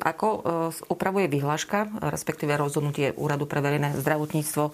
Ako 0.00 0.28
e, 0.32 0.38
upravuje 0.88 1.28
vyhláška, 1.28 1.92
respektíve 2.08 2.56
rozhodnutie 2.56 3.12
Úradu 3.20 3.44
pre 3.44 3.60
verejné 3.60 4.00
zdravotníctvo, 4.00 4.72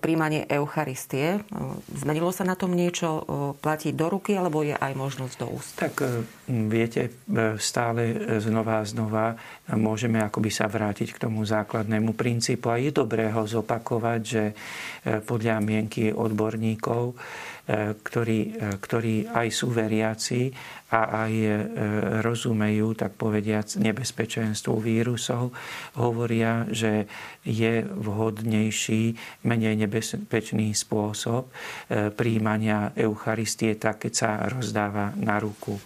príjmanie 0.00 0.48
Eucharistie? 0.48 1.44
Zmenilo 1.92 2.32
sa 2.32 2.48
na 2.48 2.56
tom 2.56 2.72
niečo? 2.72 3.28
Platí 3.60 3.92
do 3.92 4.08
ruky, 4.08 4.40
alebo 4.40 4.64
je 4.64 4.72
aj 4.72 4.92
možnosť 4.96 5.34
do 5.36 5.46
úst? 5.52 5.76
Tak 5.76 6.00
viete, 6.48 7.12
stále 7.60 8.16
znova 8.40 8.80
a 8.80 8.88
znova 8.88 9.36
môžeme 9.76 10.16
akoby 10.24 10.48
sa 10.48 10.64
vrátiť 10.64 11.12
k 11.12 11.28
tomu 11.28 11.44
základnému 11.44 12.16
princípu. 12.16 12.72
A 12.72 12.80
je 12.80 12.88
dobré 12.88 13.28
ho 13.28 13.44
zopakovať, 13.44 14.20
že 14.24 14.56
podľa 15.28 15.60
mienky 15.60 16.08
odborníkov 16.08 17.12
ktorí, 17.68 18.56
ktorí 18.80 19.28
aj 19.28 19.48
sú 19.52 19.68
veriaci 19.68 20.48
a 20.88 21.28
aj 21.28 21.32
e, 21.36 21.48
rozumejú, 22.24 22.96
tak 22.96 23.20
povediac, 23.20 23.76
nebezpečenstvu 23.76 24.80
vírusov, 24.80 25.52
hovoria, 26.00 26.64
že 26.72 27.04
je 27.44 27.84
vhodnejší, 27.84 29.12
menej 29.44 29.84
nebezpečný 29.84 30.72
spôsob 30.72 31.52
e, 31.92 32.08
príjmania 32.08 32.96
Eucharistie 32.96 33.76
tak, 33.76 34.08
keď 34.08 34.12
sa 34.16 34.30
rozdáva 34.48 35.12
na 35.20 35.36
ruku. 35.36 35.76
E, 35.76 35.82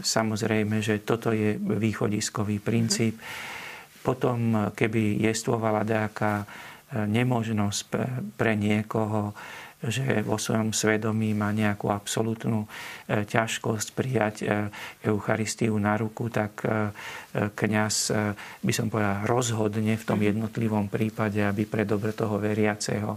samozrejme, 0.00 0.80
že 0.80 1.04
toto 1.04 1.28
je 1.36 1.60
východiskový 1.60 2.56
princíp. 2.56 3.20
Potom, 4.00 4.72
keby 4.72 5.20
jestvovala 5.28 5.84
nejaká 5.84 6.48
nemožnosť 6.92 7.80
pre 8.36 8.52
niekoho 8.52 9.32
že 9.82 10.22
vo 10.22 10.38
svojom 10.38 10.70
svedomí 10.70 11.34
má 11.34 11.50
nejakú 11.50 11.90
absolútnu 11.90 12.62
e, 12.62 13.26
ťažkosť 13.26 13.88
prijať 13.98 14.34
e, 14.42 14.70
Eucharistiu 15.02 15.74
na 15.82 15.98
ruku, 15.98 16.30
tak 16.30 16.62
e, 16.62 16.94
kňaz 17.32 18.12
by 18.60 18.72
som 18.76 18.92
povedal 18.92 19.24
rozhodne 19.24 19.96
v 19.96 20.04
tom 20.06 20.20
mhm. 20.20 20.26
jednotlivom 20.36 20.86
prípade, 20.92 21.42
aby 21.42 21.66
pre 21.66 21.82
dobre 21.88 22.12
toho 22.12 22.36
veriaceho 22.36 23.16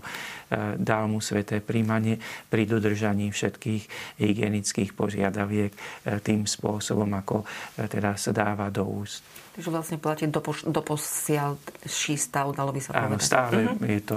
dal 0.78 1.10
mu 1.10 1.20
sveté 1.20 1.58
príjmanie 1.60 2.22
pri 2.48 2.70
dodržaní 2.70 3.34
všetkých 3.34 3.84
hygienických 4.22 4.94
požiadaviek 4.94 5.74
tým 6.22 6.46
spôsobom, 6.46 7.10
ako 7.18 7.44
teda 7.76 8.14
sa 8.14 8.30
dáva 8.30 8.70
do 8.70 8.86
úst. 8.86 9.26
Takže 9.56 9.72
vlastne 9.72 9.98
platí 10.04 10.28
doposiaľ 10.68 11.56
ší 11.88 12.20
stav, 12.20 12.52
dalo 12.52 12.76
by 12.76 12.82
sa 12.84 12.92
povedať. 12.92 13.08
Áno, 13.08 13.18
stále 13.24 13.60
mm-hmm. 13.72 13.88
je, 13.88 14.02
to, 14.04 14.16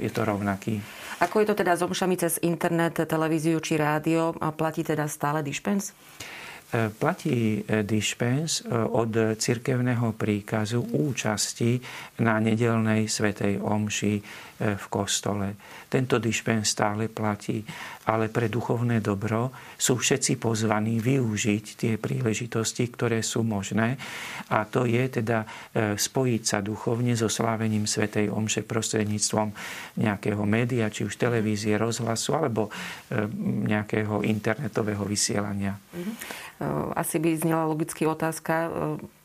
je 0.00 0.10
to 0.10 0.20
rovnaký. 0.24 0.74
Ako 1.20 1.44
je 1.44 1.46
to 1.52 1.54
teda 1.60 1.76
s 1.76 1.84
omšami 1.84 2.16
cez 2.16 2.40
internet, 2.40 3.04
televíziu 3.04 3.60
či 3.60 3.76
rádio? 3.76 4.32
A 4.40 4.48
platí 4.48 4.80
teda 4.80 5.04
stále 5.04 5.44
dispens? 5.44 5.92
E, 6.72 6.88
platí 6.88 7.64
e, 7.64 7.84
dispens 7.84 8.60
e, 8.60 8.72
od 8.72 9.36
cirkevného 9.36 10.16
príkazu 10.16 10.80
účasti 10.80 11.80
na 12.24 12.40
nedelnej 12.40 13.08
svetej 13.08 13.60
omši 13.60 14.14
v 14.58 14.86
kostole. 14.90 15.54
Tento 15.86 16.18
dispens 16.18 16.74
stále 16.74 17.06
platí, 17.06 17.62
ale 18.10 18.26
pre 18.26 18.50
duchovné 18.50 18.98
dobro 18.98 19.54
sú 19.78 20.02
všetci 20.02 20.34
pozvaní 20.42 20.98
využiť 20.98 21.64
tie 21.78 21.92
príležitosti, 21.94 22.90
ktoré 22.90 23.22
sú 23.22 23.46
možné. 23.46 23.94
A 24.50 24.66
to 24.66 24.82
je 24.82 25.22
teda 25.22 25.46
spojiť 25.94 26.42
sa 26.42 26.58
duchovne 26.58 27.14
so 27.14 27.30
slávením 27.30 27.86
svätej 27.86 28.34
Omše 28.34 28.66
prostredníctvom 28.66 29.54
nejakého 30.02 30.42
média, 30.42 30.90
či 30.90 31.06
už 31.06 31.14
televízie, 31.14 31.78
rozhlasu, 31.78 32.34
alebo 32.34 32.74
nejakého 33.68 34.26
internetového 34.26 35.06
vysielania. 35.06 35.78
Asi 36.98 37.22
by 37.22 37.38
znela 37.38 37.70
logicky 37.70 38.02
otázka, 38.10 38.74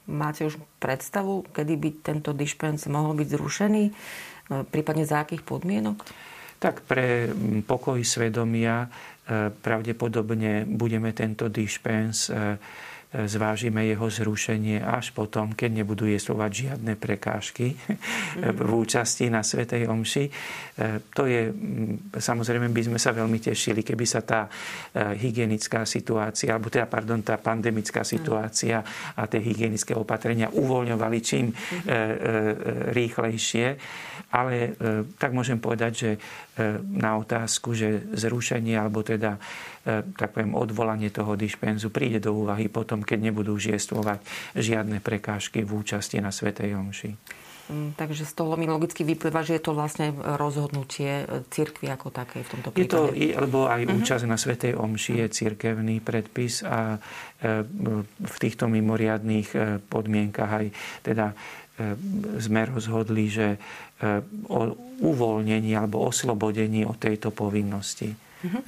máte 0.06 0.46
už 0.46 0.62
predstavu, 0.78 1.48
kedy 1.50 1.74
by 1.80 1.90
tento 2.06 2.32
dispens 2.36 2.86
mohol 2.86 3.18
byť 3.18 3.28
zrušený? 3.34 3.84
No, 4.52 4.68
prípadne 4.68 5.08
za 5.08 5.24
akých 5.24 5.44
podmienok? 5.46 6.04
Tak 6.60 6.84
pre 6.88 7.32
pokoj 7.64 8.00
svedomia 8.04 8.88
e, 8.88 8.88
pravdepodobne 9.52 10.68
budeme 10.68 11.12
tento 11.16 11.48
dispens 11.48 12.28
e, 12.28 12.60
zvážime 13.14 13.86
jeho 13.86 14.10
zrušenie 14.10 14.82
až 14.82 15.14
potom, 15.14 15.54
keď 15.54 15.86
nebudú 15.86 16.10
jeslovať 16.10 16.52
žiadne 16.66 16.98
prekážky 16.98 17.78
mm-hmm. 17.78 18.58
v 18.58 18.70
účasti 18.74 19.30
na 19.30 19.46
Svetej 19.46 19.86
Omši. 19.86 20.26
To 21.14 21.30
je, 21.30 21.54
samozrejme 22.18 22.74
by 22.74 22.82
sme 22.90 22.98
sa 22.98 23.14
veľmi 23.14 23.38
tešili, 23.38 23.86
keby 23.86 24.06
sa 24.10 24.26
tá 24.26 24.50
hygienická 25.14 25.86
situácia, 25.86 26.58
alebo 26.58 26.74
teda, 26.74 26.90
pardon, 26.90 27.22
tá 27.22 27.38
pandemická 27.38 28.02
situácia 28.02 28.82
a 29.14 29.30
tie 29.30 29.38
hygienické 29.46 29.94
opatrenia 29.94 30.50
uvoľňovali 30.50 31.18
čím 31.22 31.54
mm-hmm. 31.54 32.90
rýchlejšie. 32.90 33.68
Ale 34.34 34.74
tak 35.22 35.38
môžem 35.38 35.62
povedať, 35.62 35.92
že 35.94 36.12
na 36.98 37.22
otázku, 37.22 37.78
že 37.78 38.10
zrušenie 38.18 38.74
alebo 38.74 39.06
teda 39.06 39.38
tak 40.16 40.32
poviem, 40.32 40.56
odvolanie 40.56 41.12
toho 41.12 41.36
dispenzu 41.36 41.92
príde 41.92 42.24
do 42.24 42.32
úvahy 42.32 42.72
potom, 42.72 43.03
keď 43.04 43.32
nebudú 43.32 43.56
žiestvovať 43.56 44.20
žiadne 44.58 45.00
prekážky 45.00 45.64
v 45.64 45.72
účasti 45.84 46.20
na 46.20 46.32
Svetej 46.34 46.76
Omši. 46.76 47.12
Mm, 47.64 47.96
takže 47.96 48.28
z 48.28 48.34
toho 48.36 48.60
mi 48.60 48.68
logicky 48.68 49.08
vyplýva, 49.08 49.40
že 49.40 49.56
je 49.56 49.64
to 49.64 49.72
vlastne 49.72 50.12
rozhodnutie 50.20 51.24
cirkvi 51.48 51.88
ako 51.96 52.12
také 52.12 52.44
v 52.44 52.50
tomto 52.52 52.70
prípade. 52.76 53.16
Je 53.16 53.32
to, 53.32 53.40
lebo 53.40 53.72
aj 53.72 53.88
uh-huh. 53.88 53.98
účasť 54.04 54.26
na 54.28 54.36
Svetej 54.36 54.76
Omši 54.76 55.24
je 55.24 55.28
cirkevný 55.32 56.04
predpis 56.04 56.60
a 56.68 57.00
e, 57.00 57.64
v 58.20 58.36
týchto 58.36 58.68
mimoriadných 58.68 59.50
e, 59.56 59.60
podmienkach 59.80 60.52
aj 60.60 60.66
teda 61.08 61.32
e, 61.32 61.36
sme 62.44 62.68
rozhodli, 62.68 63.32
že 63.32 63.48
o 64.52 64.76
uvoľnení 65.00 65.72
alebo 65.80 66.12
oslobodení 66.12 66.84
od 66.84 67.00
tejto 67.00 67.32
povinnosti. 67.32 68.12
Uh-huh. 68.12 68.60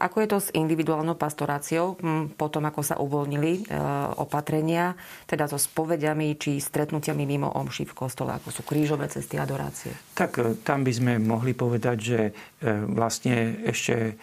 Ako 0.00 0.24
je 0.24 0.28
to 0.32 0.38
s 0.40 0.48
individuálnou 0.56 1.12
pastoráciou 1.20 2.00
hm, 2.00 2.40
potom, 2.40 2.64
ako 2.64 2.80
sa 2.80 2.96
uvoľnili 2.96 3.52
eh, 3.52 3.76
opatrenia, 4.16 4.96
teda 5.28 5.44
so 5.44 5.60
spovediami 5.60 6.40
či 6.40 6.56
stretnutiami 6.56 7.28
mimo 7.28 7.52
omši 7.52 7.84
v 7.84 7.92
kostole, 7.92 8.32
ako 8.32 8.48
sú 8.48 8.62
krížové 8.64 9.12
cesty 9.12 9.36
adorácie? 9.36 9.92
Tak 10.16 10.30
eh, 10.40 10.56
tam 10.64 10.80
by 10.88 10.92
sme 10.92 11.12
mohli 11.20 11.52
povedať, 11.52 11.96
že 12.00 12.20
vlastne 12.62 13.58
ešte 13.66 14.14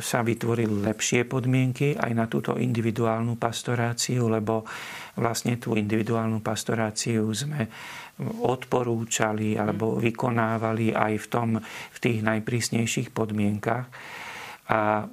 sa 0.00 0.24
vytvorili 0.24 0.88
lepšie 0.88 1.28
podmienky 1.28 1.92
aj 2.00 2.12
na 2.16 2.24
túto 2.24 2.56
individuálnu 2.56 3.36
pastoráciu, 3.36 4.32
lebo 4.32 4.64
vlastne 5.18 5.60
tú 5.60 5.76
individuálnu 5.76 6.40
pastoráciu 6.40 7.28
sme 7.34 7.68
odporúčali 8.22 9.54
alebo 9.54 9.94
vykonávali 9.98 10.90
aj 10.90 11.12
v, 11.22 11.26
tom, 11.30 11.48
v 11.62 11.98
tých 12.02 12.18
najprísnejších 12.26 13.14
podmienkach. 13.14 13.67
A 14.68 15.08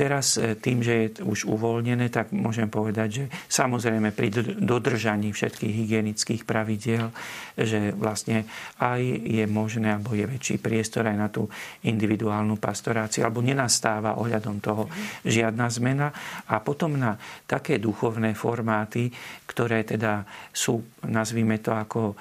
Teraz 0.00 0.40
e, 0.40 0.56
tým, 0.56 0.80
že 0.80 0.94
je 0.96 1.08
už 1.28 1.44
uvoľnené, 1.44 2.08
tak 2.08 2.32
môžem 2.32 2.72
povedať, 2.72 3.08
že 3.12 3.24
samozrejme 3.52 4.16
pri 4.16 4.32
dodržaní 4.56 5.28
všetkých 5.28 5.74
hygienických 5.76 6.48
pravidiel, 6.48 7.12
že 7.52 7.92
vlastne 7.92 8.48
aj 8.80 8.96
je 9.20 9.44
možné, 9.44 9.92
alebo 9.92 10.16
je 10.16 10.24
väčší 10.24 10.56
priestor 10.56 11.04
aj 11.04 11.16
na 11.20 11.28
tú 11.28 11.52
individuálnu 11.84 12.56
pastoráciu, 12.56 13.28
alebo 13.28 13.44
nenastáva 13.44 14.16
ohľadom 14.16 14.56
toho 14.64 14.88
žiadna 15.28 15.68
zmena. 15.68 16.08
A 16.48 16.64
potom 16.64 16.96
na 16.96 17.20
také 17.44 17.76
duchovné 17.76 18.32
formáty, 18.32 19.12
ktoré 19.44 19.84
teda 19.84 20.24
sú, 20.48 20.80
nazvime 21.04 21.60
to 21.60 21.76
ako 21.76 22.16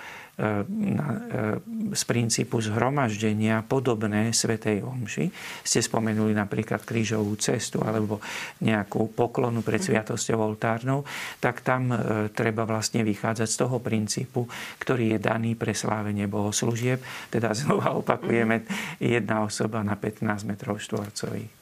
z 1.90 2.04
princípu 2.08 2.64
zhromaždenia 2.64 3.60
podobné 3.68 4.32
Svetej 4.32 4.88
Omši. 4.88 5.26
Ste 5.66 5.80
spomenuli 5.84 6.32
napríklad 6.32 6.88
krížovú 6.88 7.36
cestu 7.36 7.84
alebo 7.84 8.24
nejakú 8.64 9.12
poklonu 9.12 9.60
pred 9.60 9.84
mhm. 9.84 9.88
sviatosťou 9.92 10.38
oltárnou, 10.40 11.04
tak 11.44 11.60
tam 11.66 11.92
e, 11.92 11.98
treba 12.32 12.64
vlastne 12.64 13.04
vychádzať 13.04 13.48
z 13.50 13.58
toho 13.60 13.78
princípu, 13.84 14.48
ktorý 14.80 15.18
je 15.18 15.20
daný 15.20 15.60
pre 15.60 15.76
slávenie 15.76 16.30
bohoslúžieb. 16.32 17.04
Teda 17.28 17.52
znova 17.52 17.92
opakujeme 18.00 18.64
mhm. 18.64 18.68
jedna 19.04 19.44
osoba 19.44 19.84
na 19.84 20.00
15 20.00 20.24
metrov 20.48 20.80
štvorcových. 20.80 21.60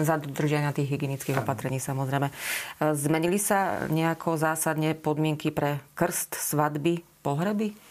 Za 0.00 0.16
dodržania 0.16 0.72
tých 0.72 0.88
hygienických 0.96 1.44
opatrení 1.44 1.76
samozrejme. 1.82 2.28
E, 2.30 2.34
zmenili 2.96 3.36
sa 3.36 3.90
nejako 3.90 4.40
zásadne 4.40 4.96
podmienky 4.96 5.52
pre 5.52 5.84
krst, 5.92 6.38
svadby, 6.38 7.04
pohreby? 7.20 7.89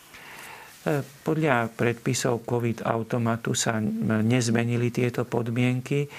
E, 0.79 1.03
podľa 1.03 1.75
predpisov 1.75 2.47
COVID 2.47 2.87
automatu 2.87 3.51
sa 3.51 3.83
nezmenili 4.23 4.95
tieto 4.95 5.27
podmienky. 5.27 6.07
E, 6.07 6.09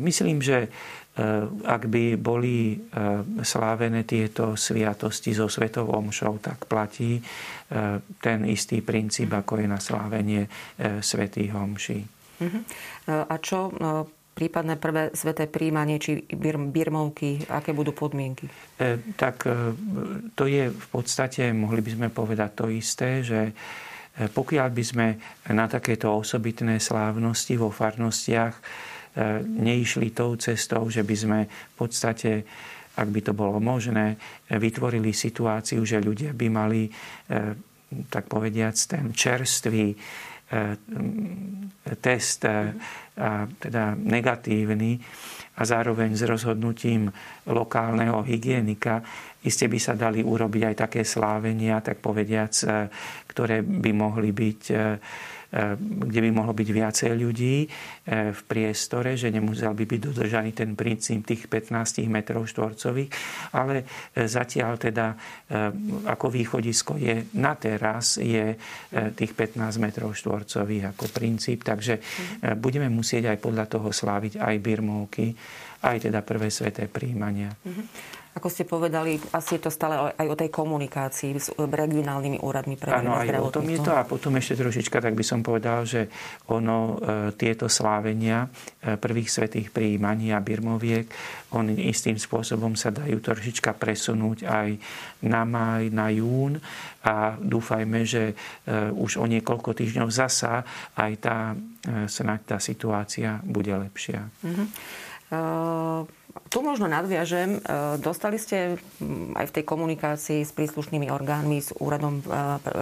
myslím, 0.00 0.40
že 0.40 0.64
e, 0.64 0.68
ak 1.68 1.84
by 1.84 2.16
boli 2.16 2.80
slávené 3.44 4.08
tieto 4.08 4.56
sviatosti 4.56 5.36
so 5.36 5.52
Svetovou 5.52 6.00
omšou, 6.00 6.40
tak 6.40 6.64
platí 6.64 7.20
ten 8.24 8.38
istý 8.48 8.82
princíp, 8.82 9.30
ako 9.30 9.62
je 9.62 9.66
na 9.68 9.78
slávenie 9.78 10.48
Svetých 10.98 11.54
omší. 11.54 12.02
Mhm. 12.40 12.60
A 13.30 13.34
čo 13.38 13.70
prípadné 14.34 14.74
prvé 14.74 15.14
sveté 15.14 15.46
príjmanie 15.46 16.02
či 16.02 16.26
birmovky, 16.66 17.46
aké 17.46 17.70
budú 17.70 17.94
podmienky? 17.94 18.50
tak 19.14 19.46
to 20.34 20.44
je 20.50 20.72
v 20.72 20.86
podstate, 20.90 21.54
mohli 21.54 21.78
by 21.78 21.90
sme 21.94 22.08
povedať 22.10 22.50
to 22.58 22.66
isté, 22.74 23.22
že 23.22 23.54
pokiaľ 24.28 24.68
by 24.68 24.84
sme 24.84 25.06
na 25.54 25.64
takéto 25.64 26.12
osobitné 26.12 26.76
slávnosti 26.76 27.56
vo 27.56 27.72
farnostiach 27.72 28.54
e, 28.56 28.62
neišli 29.40 30.12
tou 30.12 30.36
cestou, 30.36 30.84
že 30.92 31.00
by 31.00 31.16
sme 31.16 31.38
v 31.48 31.74
podstate 31.78 32.44
ak 33.00 33.08
by 33.08 33.20
to 33.24 33.32
bolo 33.32 33.56
možné, 33.62 34.20
vytvorili 34.50 35.14
situáciu, 35.14 35.80
že 35.88 36.04
ľudia 36.04 36.36
by 36.36 36.46
mali, 36.52 36.84
e, 36.84 36.90
tak 38.12 38.28
povediac, 38.28 38.76
ten 38.76 39.14
čerstvý 39.14 39.94
test, 42.00 42.42
teda 43.58 43.84
negatívny, 43.94 44.98
a 45.60 45.62
zároveň 45.68 46.16
s 46.16 46.24
rozhodnutím 46.24 47.12
lokálneho 47.52 48.24
hygienika, 48.24 49.04
iste 49.44 49.68
by 49.68 49.76
sa 49.76 49.92
dali 49.92 50.24
urobiť 50.24 50.62
aj 50.72 50.76
také 50.88 51.04
slávenia, 51.04 51.84
tak 51.84 52.00
povediac, 52.00 52.52
ktoré 53.28 53.60
by 53.60 53.90
mohli 53.92 54.32
byť 54.32 54.62
kde 55.50 56.20
by 56.22 56.30
mohlo 56.30 56.54
byť 56.54 56.68
viacej 56.70 57.10
ľudí 57.18 57.66
e, 57.66 57.68
v 58.30 58.40
priestore, 58.46 59.18
že 59.18 59.34
nemusel 59.34 59.74
by 59.74 59.84
byť 59.84 60.00
dodržaný 60.00 60.50
ten 60.54 60.78
princíp 60.78 61.26
tých 61.26 61.50
15 61.50 62.06
metrov 62.06 62.46
štvorcových, 62.46 63.10
ale 63.58 63.82
zatiaľ 64.14 64.78
teda 64.78 65.06
ako 66.06 66.26
východisko 66.30 66.94
je 66.96 67.34
na 67.36 67.58
teraz 67.58 68.22
je 68.22 68.54
tých 68.90 69.32
15 69.34 69.82
metrov 69.82 70.14
štvorcových 70.14 70.94
ako 70.94 71.04
princíp, 71.10 71.66
takže 71.66 71.98
budeme 72.58 72.86
musieť 72.86 73.34
aj 73.34 73.38
podľa 73.42 73.66
toho 73.66 73.90
sláviť 73.90 74.38
aj 74.38 74.54
birmovky, 74.62 75.34
aj 75.82 75.96
teda 76.10 76.20
prvé 76.22 76.52
sveté 76.52 76.86
príjmania. 76.86 77.50
Mm-hmm. 77.50 78.19
Ako 78.30 78.46
ste 78.46 78.62
povedali, 78.62 79.18
asi 79.34 79.58
je 79.58 79.66
to 79.66 79.74
stále 79.74 80.14
aj 80.14 80.26
o 80.30 80.38
tej 80.38 80.54
komunikácii 80.54 81.34
s 81.34 81.50
regionálnymi 81.50 82.38
úradmi 82.38 82.78
pre 82.78 82.94
Áno, 82.94 83.18
aj 83.18 83.26
o 83.42 83.50
tom 83.50 83.66
je 83.66 83.82
to. 83.82 83.90
A 83.90 84.06
potom 84.06 84.38
ešte 84.38 84.54
trošička, 84.54 85.02
tak 85.02 85.18
by 85.18 85.24
som 85.26 85.42
povedal, 85.42 85.82
že 85.82 86.06
ono, 86.46 86.94
e, 86.94 87.34
tieto 87.34 87.66
slávenia 87.66 88.46
e, 88.46 88.94
prvých 88.94 89.34
svetých 89.34 89.74
príjmaní 89.74 90.30
a 90.30 90.38
birmoviek, 90.38 91.10
oni 91.58 91.90
istým 91.90 92.22
spôsobom 92.22 92.78
sa 92.78 92.94
dajú 92.94 93.18
trošička 93.18 93.74
presunúť 93.74 94.46
aj 94.46 94.68
na 95.26 95.42
maj, 95.42 95.90
na 95.90 96.14
jún 96.14 96.62
a 97.02 97.34
dúfajme, 97.34 98.06
že 98.06 98.30
e, 98.30 98.34
už 98.94 99.18
o 99.18 99.26
niekoľko 99.26 99.74
týždňov 99.74 100.06
zasa 100.06 100.62
aj 100.94 101.12
tá, 101.18 101.38
snáď 102.06 102.40
tá 102.46 102.58
situácia 102.62 103.42
bude 103.42 103.74
lepšia. 103.74 104.22
Mm-hmm. 104.46 104.66
Uh 105.30 106.19
tu 106.50 106.62
možno 106.62 106.86
nadviažem. 106.90 107.58
E, 107.58 107.98
dostali 107.98 108.38
ste 108.38 108.78
aj 109.34 109.44
v 109.50 109.54
tej 109.54 109.64
komunikácii 109.66 110.42
s 110.42 110.54
príslušnými 110.54 111.10
orgánmi, 111.10 111.58
s 111.62 111.70
úradom 111.78 112.22
e, 112.22 112.24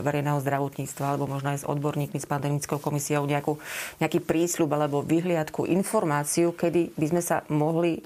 verejného 0.05 0.41
zdravotníctva 0.41 1.05
alebo 1.05 1.29
možno 1.29 1.53
aj 1.53 1.65
s 1.65 1.69
odborníkmi, 1.69 2.19
s 2.21 2.29
pandemickou 2.29 2.81
komisiou 2.81 3.25
nejakú, 3.29 3.61
nejaký 4.01 4.25
prísľub 4.25 4.73
alebo 4.73 5.05
vyhliadku, 5.05 5.69
informáciu, 5.69 6.53
kedy 6.53 6.97
by 6.97 7.07
sme 7.13 7.23
sa 7.25 7.45
mohli 7.53 8.01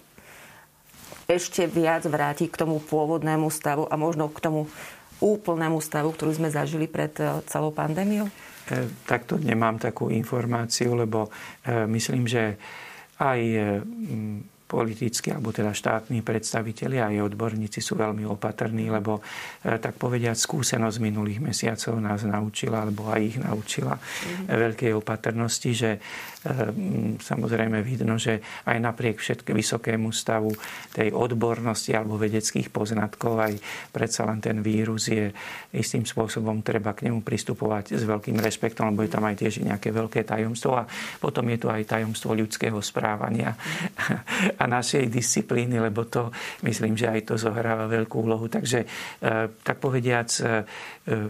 ešte 1.30 1.70
viac 1.70 2.02
vrátiť 2.06 2.50
k 2.50 2.60
tomu 2.66 2.82
pôvodnému 2.82 3.46
stavu 3.48 3.86
a 3.86 3.94
možno 3.94 4.26
k 4.30 4.42
tomu 4.42 4.66
úplnému 5.22 5.78
stavu, 5.78 6.10
ktorý 6.10 6.34
sme 6.34 6.50
zažili 6.50 6.90
pred 6.90 7.14
e, 7.22 7.42
celou 7.46 7.70
pandémiou? 7.70 8.26
Takto 9.04 9.42
nemám 9.42 9.74
takú 9.76 10.06
informáciu, 10.06 10.94
lebo 10.94 11.28
myslím, 11.66 12.30
že 12.30 12.56
aj 13.18 13.40
politickí 14.72 15.28
alebo 15.28 15.52
teda 15.52 15.76
štátni 15.76 16.24
predstavitelia 16.24 17.04
a 17.04 17.12
aj 17.12 17.28
odborníci 17.28 17.84
sú 17.84 18.00
veľmi 18.00 18.24
opatrní, 18.24 18.88
lebo 18.88 19.20
tak 19.60 20.00
povediať 20.00 20.40
skúsenosť 20.40 20.96
minulých 20.96 21.44
mesiacov 21.44 22.00
nás 22.00 22.24
naučila, 22.24 22.88
alebo 22.88 23.12
aj 23.12 23.20
ich 23.20 23.36
naučila 23.36 24.00
mm. 24.00 24.48
veľkej 24.48 24.92
opatrnosti, 24.96 25.70
že 25.76 25.90
samozrejme 27.22 27.84
vidno, 27.86 28.18
že 28.18 28.42
aj 28.66 28.78
napriek 28.82 29.22
všetkému 29.22 29.62
vysokému 29.62 30.10
stavu 30.10 30.50
tej 30.90 31.14
odbornosti 31.14 31.94
alebo 31.94 32.18
vedeckých 32.18 32.74
poznatkov 32.74 33.38
aj 33.38 33.54
predsa 33.94 34.26
len 34.26 34.42
ten 34.42 34.58
vírus 34.58 35.06
je 35.06 35.30
istým 35.70 36.02
spôsobom 36.02 36.66
treba 36.66 36.98
k 36.98 37.06
nemu 37.06 37.22
pristupovať 37.22 37.94
s 37.94 38.02
veľkým 38.02 38.42
rešpektom, 38.42 38.90
lebo 38.90 39.06
je 39.06 39.12
tam 39.14 39.22
aj 39.22 39.38
tiež 39.38 39.62
nejaké 39.62 39.94
veľké 39.94 40.26
tajomstvo 40.26 40.82
a 40.82 40.88
potom 41.22 41.46
je 41.54 41.58
tu 41.62 41.66
aj 41.70 41.86
tajomstvo 41.86 42.34
ľudského 42.34 42.78
správania 42.82 43.54
a 44.62 44.64
našej 44.70 45.10
disciplíny, 45.10 45.82
lebo 45.82 46.06
to 46.06 46.30
myslím, 46.62 46.94
že 46.94 47.10
aj 47.10 47.20
to 47.26 47.34
zohráva 47.34 47.90
veľkú 47.90 48.22
úlohu. 48.22 48.46
Takže 48.46 48.86
e, 48.86 48.86
tak 49.50 49.82
povediac 49.82 50.30
e, 50.38 50.42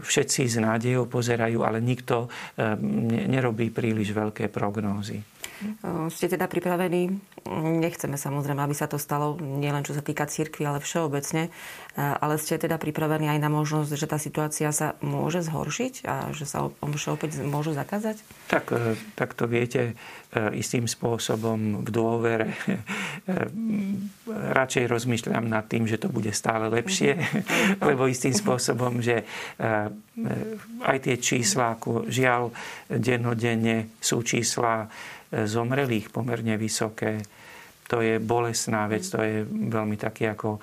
všetci 0.05 0.41
s 0.45 0.61
nádejou 0.61 1.09
pozerajú, 1.09 1.65
ale 1.65 1.81
nikto 1.81 2.29
e, 2.29 2.77
nerobí 3.25 3.73
príliš 3.73 4.13
veľké 4.13 4.53
prognózy. 4.53 5.32
Ste 6.11 6.31
teda 6.31 6.47
pripravení? 6.47 7.11
Nechceme 7.83 8.15
samozrejme, 8.15 8.63
aby 8.63 8.75
sa 8.75 8.87
to 8.87 8.95
stalo 8.95 9.35
nielen 9.39 9.83
čo 9.83 9.91
sa 9.91 10.03
týka 10.03 10.29
cirkvi, 10.29 10.63
ale 10.63 10.79
všeobecne. 10.79 11.51
Ale 11.97 12.41
ste 12.41 12.57
teda 12.57 12.79
pripravení 12.79 13.29
aj 13.29 13.39
na 13.39 13.49
možnosť, 13.51 13.91
že 13.93 14.09
tá 14.09 14.17
situácia 14.17 14.69
sa 14.73 14.97
môže 15.03 15.45
zhoršiť 15.45 15.93
a 16.07 16.33
že 16.33 16.49
sa 16.49 16.71
opäť 17.13 17.43
môžu 17.43 17.75
zakázať? 17.75 18.23
Tak, 18.49 18.65
e, 18.73 18.97
tak 19.13 19.37
to 19.37 19.45
viete 19.45 19.93
istým 20.33 20.89
spôsobom 20.89 21.85
v 21.85 21.89
dôvere. 21.93 22.57
Radšej 24.57 24.89
rozmýšľam 24.89 25.45
nad 25.45 25.69
tým, 25.69 25.85
že 25.85 26.01
to 26.01 26.09
bude 26.09 26.33
stále 26.33 26.73
lepšie, 26.73 27.13
mhm. 27.13 27.83
lebo 27.93 28.09
istým 28.09 28.33
spôsobom, 28.33 29.03
že 29.03 29.27
aj 30.83 30.97
tie 31.03 31.15
čísla, 31.17 31.77
ako 31.77 32.09
žiaľ, 32.09 32.53
dennodenne 32.89 33.97
sú 33.97 34.21
čísla 34.21 34.85
zomrelých 35.33 36.13
pomerne 36.13 36.53
vysoké. 36.55 37.25
To 37.91 37.99
je 37.99 38.17
bolestná 38.19 38.87
vec, 38.87 39.03
to 39.05 39.19
je 39.19 39.43
veľmi 39.45 39.99
taký 39.99 40.31
ako 40.31 40.57
e, 40.57 40.59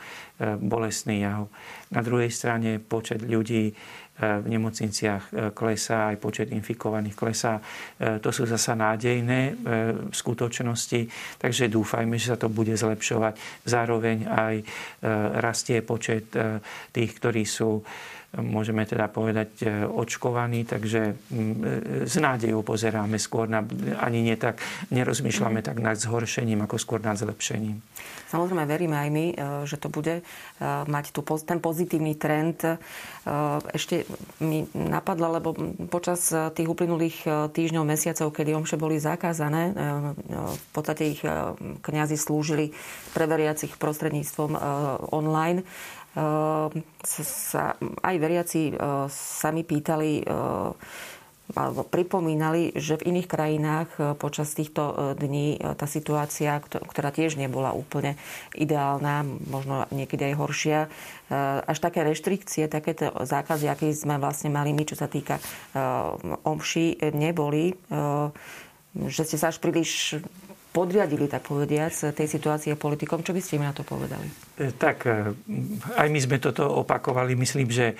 bolestný 0.57 1.23
jav. 1.23 1.47
Na 1.93 2.01
druhej 2.01 2.33
strane 2.33 2.81
počet 2.81 3.21
ľudí 3.21 3.71
e, 3.71 3.75
v 4.19 4.47
nemocniciach 4.49 5.23
e, 5.29 5.33
klesá, 5.53 6.11
aj 6.11 6.17
počet 6.17 6.49
infikovaných 6.49 7.15
klesá. 7.15 7.61
To 8.01 8.31
sú 8.33 8.49
zasa 8.49 8.73
nádejné 8.73 9.55
skutočnosti, 10.11 11.01
takže 11.37 11.69
dúfajme, 11.69 12.17
že 12.17 12.33
sa 12.33 12.39
to 12.41 12.49
bude 12.49 12.73
zlepšovať. 12.73 13.37
Zároveň 13.69 14.25
aj 14.27 14.55
rastie 15.39 15.85
počet 15.85 16.33
tých, 16.91 17.11
ktorí 17.21 17.45
sú 17.45 17.85
môžeme 18.39 18.87
teda 18.87 19.11
povedať, 19.11 19.51
e, 19.67 19.83
očkovaní, 19.83 20.63
takže 20.63 21.19
mm, 21.19 21.35
e, 21.35 22.07
s 22.07 22.15
nádejou 22.15 22.63
pozeráme 22.63 23.19
skôr 23.19 23.51
na, 23.51 23.67
ani 23.99 24.23
nie 24.23 24.39
tak, 24.39 24.63
nerozmýšľame 24.95 25.67
tak 25.67 25.83
nad 25.83 25.99
zhoršením, 25.99 26.63
ako 26.63 26.79
skôr 26.79 27.03
nad 27.03 27.19
zlepšením. 27.19 27.83
Samozrejme 28.31 28.63
veríme 28.71 28.95
aj 28.95 29.11
my, 29.11 29.27
e, 29.27 29.37
že 29.67 29.83
to 29.83 29.91
bude 29.91 30.23
mať 30.87 31.11
tu, 31.11 31.25
ten 31.43 31.59
pozitívny 31.59 32.21
trend. 32.21 32.63
Ešte 33.73 34.05
mi 34.45 34.69
napadla, 34.77 35.41
lebo 35.41 35.57
počas 35.89 36.29
tých 36.31 36.69
uplynulých 36.69 37.49
týždňov, 37.51 37.85
mesiacov, 37.89 38.29
kedy 38.29 38.53
omše 38.53 38.77
boli 38.77 39.01
zakázané, 39.01 39.73
v 40.29 40.69
podstate 40.77 41.17
ich 41.17 41.25
kňazi 41.81 42.17
slúžili 42.21 42.77
pre 43.17 43.25
veriacich 43.25 43.81
prostredníctvom 43.81 44.53
online 45.17 45.65
sa 47.05 47.79
aj 48.03 48.17
veriaci 48.19 48.75
ehm, 48.75 49.07
sami 49.11 49.63
pýtali 49.63 50.27
ehm, 50.27 50.75
alebo 51.51 51.83
pripomínali, 51.83 52.71
že 52.79 52.95
v 53.03 53.11
iných 53.11 53.27
krajinách 53.27 53.91
počas 54.23 54.55
týchto 54.55 55.15
dní 55.19 55.59
tá 55.59 55.83
situácia, 55.91 56.63
ktorá 56.63 57.11
tiež 57.11 57.35
nebola 57.35 57.75
úplne 57.75 58.15
ideálna, 58.55 59.27
možno 59.51 59.83
niekedy 59.91 60.31
aj 60.31 60.35
horšia, 60.39 60.81
až 61.67 61.79
také 61.83 62.07
reštrikcie, 62.07 62.71
takéto 62.71 63.11
zákazy, 63.27 63.67
aké 63.67 63.91
sme 63.91 64.23
vlastne 64.23 64.55
mali 64.55 64.71
my, 64.71 64.95
čo 64.95 64.95
sa 64.95 65.11
týka 65.11 65.43
omší, 66.47 67.03
neboli 67.11 67.75
že 68.95 69.23
ste 69.23 69.39
sa 69.39 69.55
až 69.55 69.63
príliš 69.63 70.19
podriadili, 70.71 71.27
tak 71.27 71.51
povediac, 71.51 71.91
tej 72.15 72.29
situácie 72.31 72.79
politikom. 72.79 73.27
Čo 73.27 73.35
by 73.35 73.41
ste 73.43 73.59
mi 73.59 73.67
na 73.67 73.75
to 73.75 73.83
povedali? 73.83 74.27
E, 74.55 74.71
tak, 74.79 75.07
e, 75.11 75.35
aj 75.99 76.09
my 76.09 76.21
sme 76.23 76.39
toto 76.39 76.63
opakovali. 76.63 77.35
Myslím, 77.35 77.69
že 77.71 77.93
e, 77.93 77.97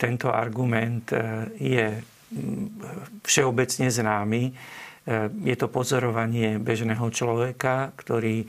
tento 0.00 0.32
argument 0.32 1.12
je 1.60 2.00
všeobecne 3.20 3.92
známy. 3.92 4.42
Je 5.44 5.56
to 5.58 5.68
pozorovanie 5.68 6.56
bežného 6.56 7.04
človeka, 7.12 7.92
ktorý 7.92 8.40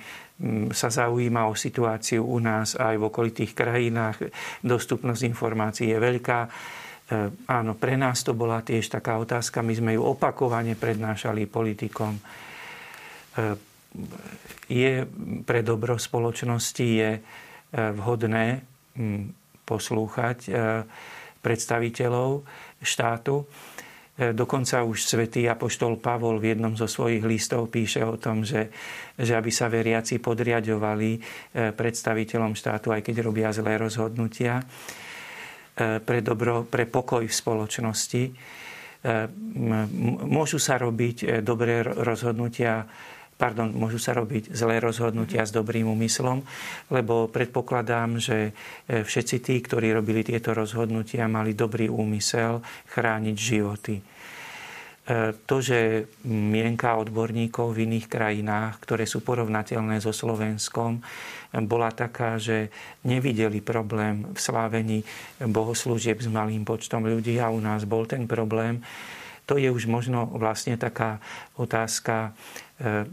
sa 0.71 0.87
zaujíma 0.87 1.51
o 1.51 1.57
situáciu 1.57 2.23
u 2.23 2.39
nás 2.39 2.79
aj 2.79 2.95
v 2.95 3.03
okolitých 3.11 3.51
krajinách. 3.51 4.31
Dostupnosť 4.63 5.27
informácií 5.27 5.91
je 5.91 5.99
veľká. 5.99 6.39
Áno, 7.51 7.75
pre 7.75 7.99
nás 7.99 8.23
to 8.23 8.31
bola 8.31 8.63
tiež 8.63 8.87
taká 8.87 9.19
otázka. 9.19 9.59
My 9.59 9.75
sme 9.75 9.91
ju 9.99 10.07
opakovane 10.07 10.79
prednášali 10.79 11.43
politikom 11.43 12.15
je 14.69 15.05
pre 15.45 15.61
dobro 15.61 15.97
spoločnosti 16.01 16.87
je 16.87 17.11
e, 17.17 17.21
vhodné 17.73 18.65
poslúchať 19.63 20.37
e, 20.47 20.51
predstaviteľov 21.43 22.45
štátu. 22.81 23.45
Dokonca 24.13 24.85
už 24.85 25.09
svätý 25.09 25.49
Apoštol 25.49 25.97
Pavol 25.97 26.37
v 26.37 26.53
jednom 26.53 26.77
zo 26.77 26.85
svojich 26.85 27.25
listov 27.25 27.73
píše 27.73 28.05
o 28.05 28.13
tom, 28.21 28.45
že, 28.45 28.69
že 29.17 29.33
aby 29.33 29.49
sa 29.49 29.73
veriaci 29.73 30.21
podriadovali 30.21 31.17
predstaviteľom 31.73 32.53
štátu, 32.53 32.93
aj 32.93 33.01
keď 33.01 33.25
robia 33.25 33.49
zlé 33.49 33.81
rozhodnutia, 33.81 34.61
pre 36.05 36.19
dobro, 36.21 36.61
pre 36.69 36.85
pokoj 36.85 37.25
v 37.25 37.33
spoločnosti. 37.33 38.23
Môžu 40.29 40.61
sa 40.61 40.77
robiť 40.77 41.41
dobré 41.41 41.81
rozhodnutia 41.81 42.85
pardon, 43.43 43.67
môžu 43.75 43.99
sa 43.99 44.15
robiť 44.15 44.55
zlé 44.55 44.79
rozhodnutia 44.79 45.43
s 45.43 45.51
dobrým 45.51 45.83
úmyslom, 45.83 46.39
lebo 46.87 47.27
predpokladám, 47.27 48.15
že 48.15 48.55
e, 48.87 49.03
všetci 49.03 49.43
tí, 49.43 49.59
ktorí 49.59 49.91
robili 49.91 50.23
tieto 50.23 50.55
rozhodnutia, 50.55 51.27
mali 51.27 51.51
dobrý 51.51 51.91
úmysel 51.91 52.63
chrániť 52.87 53.35
životy. 53.35 53.99
E, 53.99 54.03
to, 55.43 55.59
že 55.59 56.07
mienka 56.23 56.95
odborníkov 56.95 57.75
v 57.75 57.83
iných 57.83 58.07
krajinách, 58.07 58.79
ktoré 58.79 59.03
sú 59.03 59.19
porovnateľné 59.19 59.99
so 59.99 60.15
Slovenskom, 60.15 61.03
bola 61.67 61.91
taká, 61.91 62.39
že 62.39 62.71
nevideli 63.03 63.59
problém 63.59 64.23
v 64.31 64.39
slávení 64.39 64.99
bohoslúžieb 65.43 66.23
s 66.23 66.31
malým 66.31 66.63
počtom 66.63 67.03
ľudí 67.03 67.43
a 67.43 67.51
u 67.51 67.59
nás 67.59 67.83
bol 67.83 68.07
ten 68.07 68.23
problém. 68.23 68.79
To 69.49 69.59
je 69.59 69.67
už 69.67 69.91
možno 69.91 70.27
vlastne 70.39 70.79
taká 70.79 71.19
otázka 71.59 72.31
E, 72.73 73.05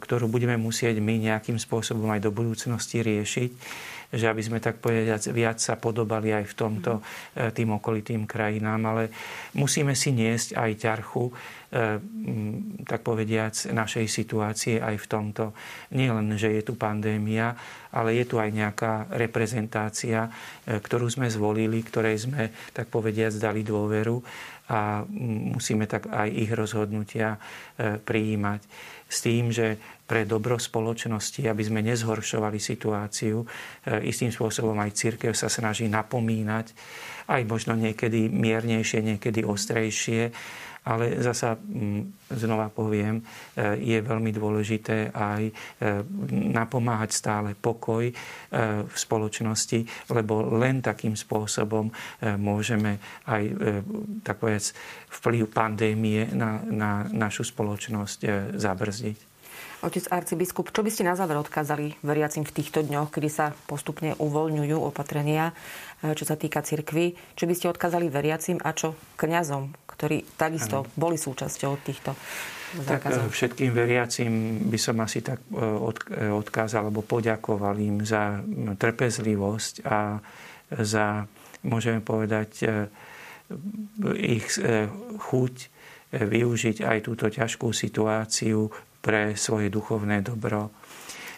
ktorú 0.00 0.30
budeme 0.32 0.56
musieť 0.56 1.02
my 1.02 1.18
nejakým 1.18 1.58
spôsobom 1.60 2.08
aj 2.14 2.24
do 2.24 2.30
budúcnosti 2.32 3.02
riešiť, 3.02 3.50
že 4.14 4.24
aby 4.30 4.38
sme 4.38 4.62
tak 4.62 4.78
povedať 4.78 5.34
viac 5.34 5.58
sa 5.58 5.74
podobali 5.76 6.30
aj 6.30 6.46
v 6.48 6.54
tomto 6.54 6.92
e, 7.36 7.52
tým 7.52 7.74
okolitým 7.74 8.24
krajinám, 8.24 8.80
ale 8.86 9.10
musíme 9.58 9.92
si 9.92 10.14
niesť 10.14 10.56
aj 10.56 10.70
ťarchu 10.78 11.26
e, 11.26 11.32
tak 12.86 13.02
povediac 13.02 13.52
našej 13.74 14.06
situácie 14.06 14.78
aj 14.78 14.94
v 14.94 15.06
tomto. 15.10 15.58
Nie 15.90 16.14
len, 16.14 16.30
že 16.38 16.54
je 16.54 16.62
tu 16.64 16.78
pandémia, 16.78 17.58
ale 17.90 18.14
je 18.14 18.24
tu 18.30 18.38
aj 18.38 18.48
nejaká 18.54 19.10
reprezentácia, 19.10 20.30
ktorú 20.64 21.10
sme 21.10 21.26
zvolili, 21.26 21.82
ktorej 21.82 22.30
sme 22.30 22.54
tak 22.70 22.86
povediac 22.88 23.34
dali 23.34 23.66
dôveru 23.66 24.22
a 24.70 25.02
musíme 25.50 25.90
tak 25.90 26.06
aj 26.06 26.30
ich 26.30 26.50
rozhodnutia 26.54 27.42
prijímať. 27.78 28.60
S 29.10 29.26
tým, 29.26 29.50
že 29.50 29.74
pre 30.10 30.26
dobro 30.26 30.58
spoločnosti, 30.58 31.46
aby 31.46 31.62
sme 31.62 31.86
nezhoršovali 31.86 32.58
situáciu, 32.58 33.46
e, 33.46 33.46
istým 34.10 34.34
spôsobom 34.34 34.74
aj 34.82 34.98
církev 34.98 35.38
sa 35.38 35.46
snaží 35.46 35.86
napomínať, 35.86 36.74
aj 37.30 37.46
možno 37.46 37.78
niekedy 37.78 38.26
miernejšie, 38.26 39.06
niekedy 39.06 39.46
ostrejšie, 39.46 40.34
ale 40.84 41.20
zasa 41.20 41.56
mm, 41.56 42.30
znova 42.34 42.68
poviem, 42.72 43.20
e, 43.20 43.22
je 43.80 43.98
veľmi 44.00 44.30
dôležité 44.32 45.12
aj 45.12 45.42
e, 45.48 45.52
napomáhať 46.50 47.10
stále 47.12 47.50
pokoj 47.56 48.12
v 48.86 48.96
spoločnosti, 48.96 50.10
lebo 50.10 50.42
len 50.58 50.82
takým 50.82 51.14
spôsobom 51.14 51.90
môžeme 52.38 52.98
aj 53.30 53.42
tak 54.26 54.42
vplyv 55.06 55.46
pandémie 55.50 56.26
na, 56.34 56.58
na 56.66 57.06
našu 57.06 57.46
spoločnosť 57.46 58.54
zabrzdiť. 58.58 59.29
Otec 59.80 60.12
arcibiskup, 60.12 60.76
čo 60.76 60.84
by 60.84 60.90
ste 60.92 61.08
na 61.08 61.16
záver 61.16 61.40
odkázali 61.40 61.96
veriacim 62.04 62.44
v 62.44 62.52
týchto 62.52 62.84
dňoch, 62.84 63.08
kedy 63.08 63.28
sa 63.32 63.56
postupne 63.64 64.12
uvoľňujú 64.12 64.76
opatrenia, 64.76 65.56
e, 66.04 66.12
čo 66.12 66.28
sa 66.28 66.36
týka 66.36 66.60
cirkvy? 66.60 67.16
Čo 67.32 67.48
by 67.48 67.54
ste 67.56 67.72
odkázali 67.72 68.12
veriacim 68.12 68.60
a 68.60 68.76
čo 68.76 68.92
kňazom, 69.16 69.72
ktorí 69.88 70.36
takisto 70.36 70.84
ano. 70.84 70.92
boli 71.00 71.16
súčasťou 71.16 71.80
týchto 71.80 72.12
zákazov? 72.76 73.32
Tak 73.32 73.32
všetkým 73.32 73.72
veriacim 73.72 74.32
by 74.68 74.76
som 74.76 75.00
asi 75.00 75.24
tak 75.24 75.40
odkázal, 76.12 76.92
alebo 76.92 77.00
poďakoval 77.00 77.80
im 77.80 78.04
za 78.04 78.36
trpezlivosť 78.76 79.74
a 79.88 80.20
za, 80.76 81.24
môžeme 81.64 82.04
povedať, 82.04 82.68
ich 84.20 84.46
chuť 85.24 85.54
využiť 86.10 86.76
aj 86.84 86.98
túto 87.06 87.26
ťažkú 87.30 87.70
situáciu 87.70 88.70
pre 89.00 89.34
svoje 89.36 89.72
duchovné 89.72 90.20
dobro. 90.20 90.72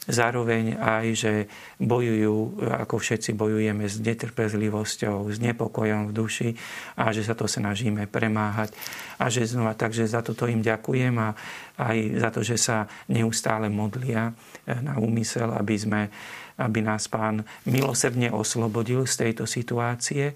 Zároveň 0.02 0.82
aj, 0.82 1.06
že 1.14 1.32
bojujú, 1.78 2.58
ako 2.66 2.98
všetci 2.98 3.38
bojujeme 3.38 3.86
s 3.86 4.02
netrpezlivosťou, 4.02 5.30
s 5.30 5.38
nepokojom 5.38 6.10
v 6.10 6.12
duši 6.12 6.50
a 6.98 7.14
že 7.14 7.22
sa 7.22 7.38
to 7.38 7.46
snažíme 7.46 8.10
premáhať. 8.10 8.74
A 9.22 9.30
že 9.30 9.46
znova, 9.46 9.78
takže 9.78 10.10
za 10.10 10.18
toto 10.26 10.50
im 10.50 10.58
ďakujem 10.58 11.14
a 11.22 11.38
aj 11.78 11.98
za 12.18 12.28
to, 12.34 12.40
že 12.42 12.58
sa 12.58 12.90
neustále 13.06 13.70
modlia 13.70 14.34
eh, 14.66 14.74
na 14.82 14.98
úmysel, 14.98 15.54
aby, 15.54 15.78
sme, 15.78 16.10
aby 16.58 16.82
nás 16.82 17.06
Pán 17.06 17.46
milosrdne 17.70 18.34
oslobodil 18.34 19.06
z 19.06 19.30
tejto 19.30 19.46
situácie. 19.46 20.34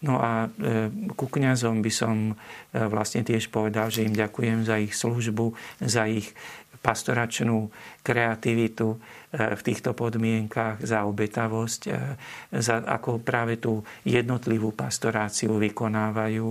No 0.00 0.16
a 0.16 0.48
e, 0.48 0.88
ku 1.12 1.28
kňazom 1.28 1.84
by 1.84 1.92
som 1.92 2.32
e, 2.32 2.34
vlastne 2.88 3.20
tiež 3.20 3.52
povedal, 3.52 3.92
že 3.92 4.08
im 4.08 4.16
ďakujem 4.16 4.64
za 4.64 4.80
ich 4.80 4.96
službu, 4.96 5.52
za 5.84 6.08
ich 6.08 6.32
pastoračnú 6.80 7.68
kreativitu 8.00 8.96
e, 8.96 8.98
v 9.52 9.60
týchto 9.60 9.92
podmienkach, 9.92 10.80
za 10.80 11.04
obetavosť, 11.04 11.80
za 12.48 12.80
ako 12.80 13.20
práve 13.20 13.60
tú 13.60 13.84
jednotlivú 14.08 14.72
pastoráciu 14.72 15.60
vykonávajú. 15.60 16.48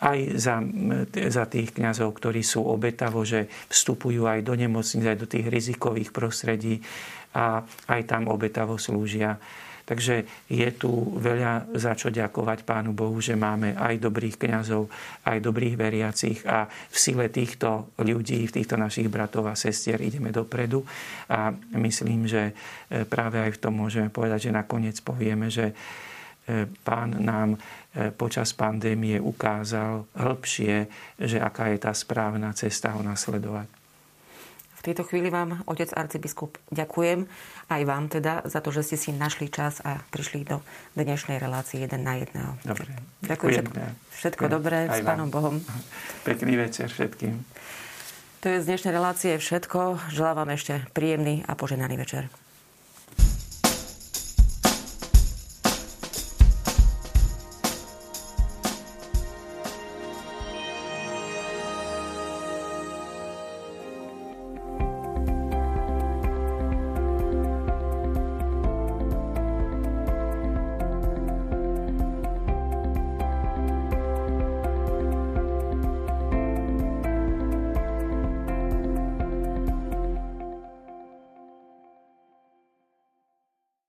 Aj 0.00 0.16
za, 0.32 0.64
za 1.12 1.44
tých 1.44 1.76
kňazov, 1.76 2.16
ktorí 2.16 2.40
sú 2.40 2.64
obetavo, 2.64 3.20
že 3.20 3.52
vstupujú 3.68 4.24
aj 4.24 4.40
do 4.40 4.56
nemocnic, 4.56 5.04
aj 5.04 5.18
do 5.20 5.28
tých 5.28 5.52
rizikových 5.52 6.08
prostredí 6.16 6.80
a 7.36 7.60
aj 7.92 8.00
tam 8.08 8.32
obetavo 8.32 8.80
slúžia 8.80 9.36
Takže 9.90 10.46
je 10.46 10.70
tu 10.78 11.18
veľa 11.18 11.74
za 11.74 11.98
čo 11.98 12.14
ďakovať 12.14 12.62
Pánu 12.62 12.94
Bohu, 12.94 13.18
že 13.18 13.34
máme 13.34 13.74
aj 13.74 13.98
dobrých 13.98 14.38
kňazov, 14.38 14.86
aj 15.26 15.42
dobrých 15.42 15.74
veriacich 15.74 16.46
a 16.46 16.70
v 16.70 16.94
sile 16.96 17.26
týchto 17.26 17.90
ľudí, 17.98 18.46
v 18.46 18.54
týchto 18.62 18.78
našich 18.78 19.10
bratov 19.10 19.50
a 19.50 19.58
sestier 19.58 19.98
ideme 19.98 20.30
dopredu. 20.30 20.86
A 21.26 21.50
myslím, 21.74 22.30
že 22.30 22.54
e, 22.86 23.02
práve 23.02 23.42
aj 23.42 23.58
v 23.58 23.60
tom 23.66 23.82
môžeme 23.82 24.14
povedať, 24.14 24.46
že 24.46 24.54
nakoniec 24.54 24.94
povieme, 25.02 25.50
že 25.50 25.74
e, 25.74 26.70
Pán 26.86 27.18
nám 27.18 27.58
e, 27.58 28.14
počas 28.14 28.54
pandémie 28.54 29.18
ukázal 29.18 30.06
hĺbšie, 30.14 30.86
že 31.18 31.42
aká 31.42 31.66
je 31.74 31.82
tá 31.82 31.90
správna 31.90 32.54
cesta 32.54 32.94
ho 32.94 33.02
nasledovať. 33.02 33.79
V 34.80 34.88
tejto 34.88 35.04
chvíli 35.04 35.28
vám, 35.28 35.60
otec 35.68 35.92
arcibiskup, 35.92 36.56
ďakujem 36.72 37.28
aj 37.68 37.82
vám 37.84 38.08
teda 38.08 38.48
za 38.48 38.64
to, 38.64 38.72
že 38.72 38.88
ste 38.88 38.96
si 38.96 39.10
našli 39.12 39.52
čas 39.52 39.84
a 39.84 40.00
prišli 40.08 40.48
do 40.48 40.64
dnešnej 40.96 41.36
relácie 41.36 41.84
jeden 41.84 42.00
na 42.00 42.16
jedného. 42.16 42.56
Dobre. 42.64 42.88
Ďakujem. 43.20 43.68
Všetko, 43.68 43.80
všetko 44.16 44.44
dobré 44.48 44.88
aj 44.88 45.04
s 45.04 45.06
Pánom 45.06 45.28
Bohom. 45.28 45.60
Pekný 46.24 46.56
večer 46.56 46.88
všetkým. 46.88 47.44
To 48.40 48.46
je 48.48 48.64
z 48.64 48.66
dnešnej 48.72 48.96
relácie 48.96 49.36
všetko. 49.36 50.10
Želám 50.16 50.48
vám 50.48 50.50
ešte 50.56 50.80
príjemný 50.96 51.44
a 51.44 51.52
poženaný 51.52 52.00
večer. 52.00 52.32